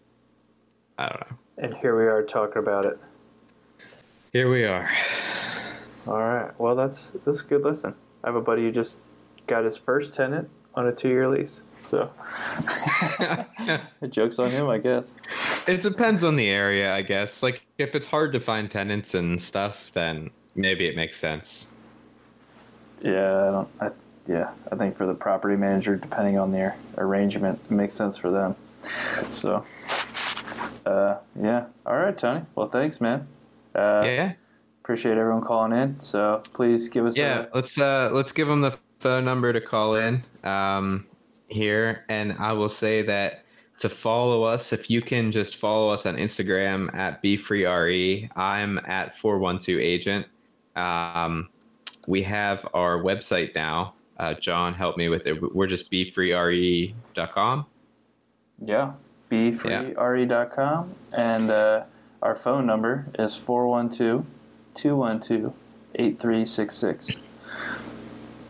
I 0.98 1.08
don't 1.08 1.20
know. 1.20 1.36
And 1.58 1.74
here 1.74 1.96
we 1.96 2.06
are 2.06 2.22
talking 2.22 2.58
about 2.58 2.84
it. 2.84 2.98
Here 4.32 4.50
we 4.50 4.64
are. 4.64 4.90
All 6.06 6.18
right. 6.18 6.58
Well, 6.60 6.74
that's 6.74 7.12
that's 7.24 7.40
a 7.40 7.44
good 7.44 7.62
listen. 7.62 7.94
I 8.22 8.28
have 8.28 8.36
a 8.36 8.42
buddy 8.42 8.62
who 8.62 8.72
just 8.72 8.98
got 9.46 9.64
his 9.64 9.76
first 9.78 10.14
tenant 10.14 10.50
on 10.76 10.86
a 10.86 10.92
two 10.92 11.08
year 11.08 11.28
lease. 11.28 11.62
So 11.80 12.10
jokes 14.10 14.38
on 14.38 14.50
him, 14.50 14.68
I 14.68 14.78
guess. 14.78 15.14
It 15.66 15.80
depends 15.80 16.22
on 16.24 16.36
the 16.36 16.48
area, 16.48 16.94
I 16.94 17.02
guess. 17.02 17.42
Like 17.42 17.64
if 17.78 17.94
it's 17.94 18.06
hard 18.06 18.32
to 18.34 18.40
find 18.40 18.70
tenants 18.70 19.14
and 19.14 19.40
stuff, 19.42 19.90
then 19.92 20.30
maybe 20.54 20.86
it 20.86 20.96
makes 20.96 21.18
sense. 21.18 21.72
Yeah, 23.02 23.26
I 23.26 23.50
don't. 23.50 23.68
I, 23.80 23.90
yeah, 24.28 24.50
I 24.72 24.76
think 24.76 24.96
for 24.96 25.06
the 25.06 25.14
property 25.14 25.56
manager, 25.56 25.96
depending 25.96 26.38
on 26.38 26.50
their 26.50 26.76
arrangement, 26.98 27.60
it 27.64 27.70
makes 27.70 27.94
sense 27.94 28.16
for 28.16 28.30
them. 28.30 28.56
So, 29.30 29.64
uh, 30.84 31.16
yeah. 31.40 31.66
All 31.84 31.96
right, 31.96 32.16
Tony. 32.16 32.44
Well, 32.54 32.68
thanks, 32.68 33.00
man. 33.00 33.28
Uh, 33.74 34.02
yeah. 34.04 34.32
Appreciate 34.82 35.18
everyone 35.18 35.42
calling 35.42 35.72
in. 35.72 36.00
So 36.00 36.42
please 36.54 36.88
give 36.88 37.06
us. 37.06 37.16
Yeah, 37.16 37.46
let's 37.52 37.78
uh 37.78 38.10
let's 38.12 38.32
give 38.32 38.48
them 38.48 38.60
the 38.60 38.78
phone 39.06 39.24
number 39.24 39.52
to 39.52 39.60
call 39.60 39.94
in 39.94 40.20
um 40.42 41.06
here 41.46 42.04
and 42.08 42.32
I 42.40 42.52
will 42.52 42.68
say 42.68 43.02
that 43.02 43.44
to 43.78 43.88
follow 43.88 44.42
us 44.42 44.72
if 44.72 44.90
you 44.90 45.00
can 45.00 45.30
just 45.30 45.58
follow 45.58 45.90
us 45.90 46.06
on 46.06 46.16
Instagram 46.16 46.92
at 46.92 47.22
befreere 47.22 48.28
I'm 48.34 48.78
at 48.78 49.16
412 49.16 49.80
agent 49.80 50.26
um 50.74 51.48
we 52.08 52.20
have 52.22 52.66
our 52.74 52.98
website 52.98 53.54
now 53.54 53.94
uh, 54.18 54.34
John 54.34 54.74
help 54.74 54.96
me 54.96 55.08
with 55.08 55.24
it 55.28 55.54
we're 55.54 55.68
just 55.68 55.88
befreere.com 55.88 57.66
yeah. 58.60 58.92
Befreere.com 59.30 60.94
and 61.12 61.50
uh, 61.52 61.84
our 62.22 62.34
phone 62.34 62.66
number 62.66 63.06
is 63.16 63.36
412 63.36 64.26
212 64.74 65.54
8366. 65.94 67.25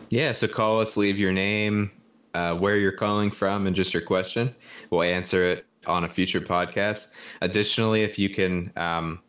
Yeah, 0.09 0.31
so 0.31 0.47
call 0.47 0.79
us, 0.79 0.95
leave 0.95 1.17
your 1.17 1.33
name, 1.33 1.91
uh, 2.33 2.55
where 2.55 2.77
you're 2.77 2.91
calling 2.91 3.31
from, 3.31 3.67
and 3.67 3.75
just 3.75 3.93
your 3.93 4.03
question. 4.03 4.55
We'll 4.89 5.03
answer 5.03 5.45
it 5.45 5.65
on 5.85 6.03
a 6.03 6.09
future 6.09 6.41
podcast. 6.41 7.11
Additionally, 7.41 8.03
if 8.03 8.17
you 8.17 8.29
can 8.29 8.71
um, 8.77 9.19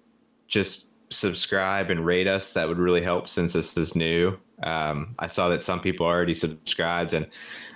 just 0.46 0.88
subscribe 1.10 1.90
and 1.90 2.04
rate 2.04 2.26
us, 2.26 2.52
that 2.52 2.68
would 2.68 2.78
really 2.78 3.02
help 3.02 3.28
since 3.28 3.52
this 3.52 3.76
is 3.76 3.96
new. 3.96 4.38
Um, 4.62 5.14
I 5.18 5.26
saw 5.26 5.48
that 5.48 5.62
some 5.62 5.80
people 5.80 6.06
already 6.06 6.34
subscribed, 6.34 7.12
and 7.12 7.26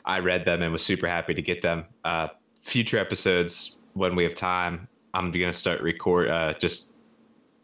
I 0.04 0.18
read 0.18 0.44
them 0.44 0.62
and 0.62 0.72
was 0.72 0.84
super 0.84 1.08
happy 1.08 1.34
to 1.34 1.42
get 1.42 1.62
them. 1.62 1.86
Uh, 2.04 2.28
future 2.62 2.98
episodes, 2.98 3.76
when 3.94 4.14
we 4.14 4.24
have 4.24 4.34
time, 4.34 4.88
I'm 5.14 5.30
going 5.30 5.52
to 5.52 5.58
start 5.58 5.80
record 5.80 6.28
uh, 6.28 6.54
just 6.58 6.88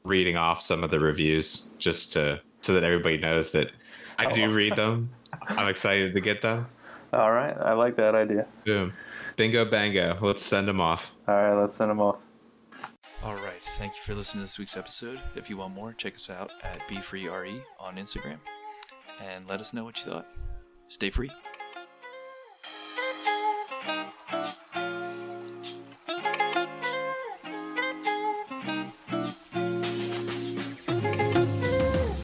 reading 0.05 0.37
off 0.37 0.62
some 0.62 0.85
of 0.85 0.90
the 0.90 1.01
reviews 1.01 1.68
just 1.79 2.12
to 2.14 2.40
so 2.61 2.74
that 2.74 2.83
everybody 2.83 3.18
knows 3.18 3.53
that 3.53 3.70
I 4.18 4.33
do 4.33 4.51
read 4.51 4.74
them. 4.74 5.11
I'm 5.48 5.68
excited 5.68 6.14
to 6.14 6.20
get 6.20 6.42
them. 6.42 6.66
All 7.12 7.33
right. 7.33 7.57
I 7.57 7.72
like 7.72 7.96
that 7.96 8.14
idea. 8.14 8.46
Boom. 8.64 8.92
Bingo 9.37 9.64
bango. 9.64 10.18
Let's 10.20 10.44
send 10.44 10.68
them 10.68 10.81
off. 10.81 11.14
All 11.27 11.35
right. 11.35 11.61
Let's 11.61 11.77
send 11.77 11.90
them 11.90 12.01
off. 12.01 12.22
All 13.22 13.35
right. 13.35 13.62
Thank 13.79 13.94
you 13.94 14.03
for 14.05 14.14
listening 14.14 14.42
to 14.42 14.44
this 14.46 14.59
week's 14.59 14.77
episode. 14.77 15.20
If 15.35 15.51
you 15.51 15.57
want 15.57 15.74
more, 15.74 15.92
check 15.92 16.14
us 16.14 16.31
out 16.31 16.51
at 16.62 16.81
BeFreeRE 16.88 17.62
on 17.81 17.96
Instagram 17.96 18.38
and 19.22 19.48
let 19.48 19.61
us 19.61 19.72
know 19.72 19.85
what 19.85 19.98
you 19.98 20.05
thought. 20.11 20.27
Stay 20.87 21.11
free. 21.11 21.31